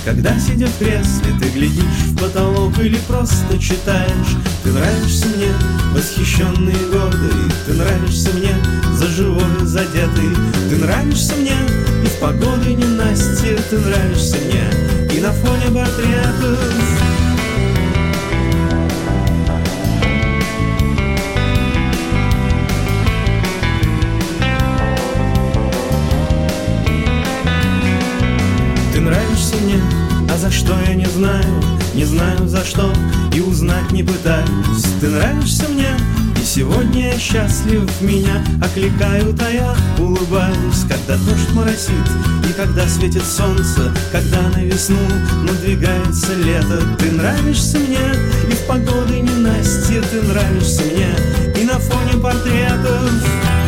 когда, 0.04 0.38
сидя 0.39 0.68
в 0.68 0.78
кресле, 0.78 1.34
ты 1.39 1.49
глядишь 1.49 2.06
в 2.08 2.18
потолок 2.18 2.78
или 2.80 2.97
просто 3.08 3.58
читаешь. 3.60 4.38
Ты 4.64 4.72
нравишься 4.72 5.28
мне, 5.28 5.49
восхищенный 5.93 6.74
и 6.74 6.91
гордый. 6.91 7.52
Ты 7.66 7.74
нравишься 7.74 8.30
мне, 8.32 8.56
за 8.95 9.08
живое 9.08 9.66
задетый. 9.66 10.36
Ты 10.70 10.78
нравишься 10.78 11.34
мне, 11.36 11.56
и 12.04 12.08
в 12.08 12.20
погоды 12.20 12.74
ненастье 12.74 13.58
Ты 13.70 13.78
нравишься 13.78 14.38
мне, 14.38 15.16
и 15.16 15.20
на 15.20 15.32
фоне 15.32 15.66
портретов 15.74 17.01
за 30.42 30.50
что 30.50 30.76
я 30.88 30.96
не 30.96 31.06
знаю, 31.06 31.46
не 31.94 32.04
знаю 32.04 32.48
за 32.48 32.66
что 32.66 32.92
И 33.32 33.39
узнать 33.42 33.92
не 33.92 34.02
пытаюсь. 34.02 34.86
Ты 35.00 35.08
нравишься 35.08 35.68
мне, 35.70 35.89
и 36.36 36.44
сегодня 36.44 37.14
я 37.14 37.20
счастлив. 37.20 37.84
Меня 38.02 38.44
окликают, 38.60 39.39
а 39.39 39.52
я 39.52 39.76
улыбаюсь. 40.00 40.82
Когда 40.89 41.16
дождь 41.18 41.54
моросит 41.54 41.92
и 42.50 42.54
когда 42.54 42.88
светит 42.88 43.24
солнце 43.24 43.94
Когда 44.12 44.42
на 44.50 44.64
весну 44.64 44.98
надвигается 45.44 46.34
лето. 46.34 46.82
Ты 46.98 47.12
нравишься 47.12 47.78
мне, 47.78 48.16
и 48.50 48.52
в 48.52 48.66
погоды 48.66 49.20
ненастье 49.20 50.02
Ты 50.02 50.24
нравишься 50.24 50.82
мне, 50.82 51.62
и 51.62 51.66
на 51.66 51.78
фоне 51.78 52.20
портретов 52.20 53.61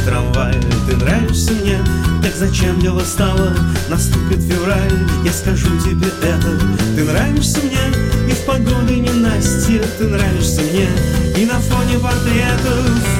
в 0.00 0.04
трамвае 0.04 0.60
Ты 0.88 0.96
нравишься 0.96 1.52
мне, 1.52 1.78
так 2.22 2.34
зачем 2.34 2.80
дело 2.80 3.00
стало? 3.00 3.54
Наступит 3.88 4.40
февраль, 4.42 4.92
я 5.24 5.32
скажу 5.32 5.68
тебе 5.78 6.08
это. 6.22 6.58
Ты 6.96 7.04
нравишься 7.04 7.58
мне? 7.60 8.30
И 8.30 8.32
в 8.32 8.44
погоды 8.44 8.96
ненастье. 8.96 9.82
Ты 9.98 10.04
нравишься 10.04 10.62
мне. 10.62 10.88
И 11.36 11.46
на 11.46 11.58
фоне 11.58 11.98
портретов 11.98 13.19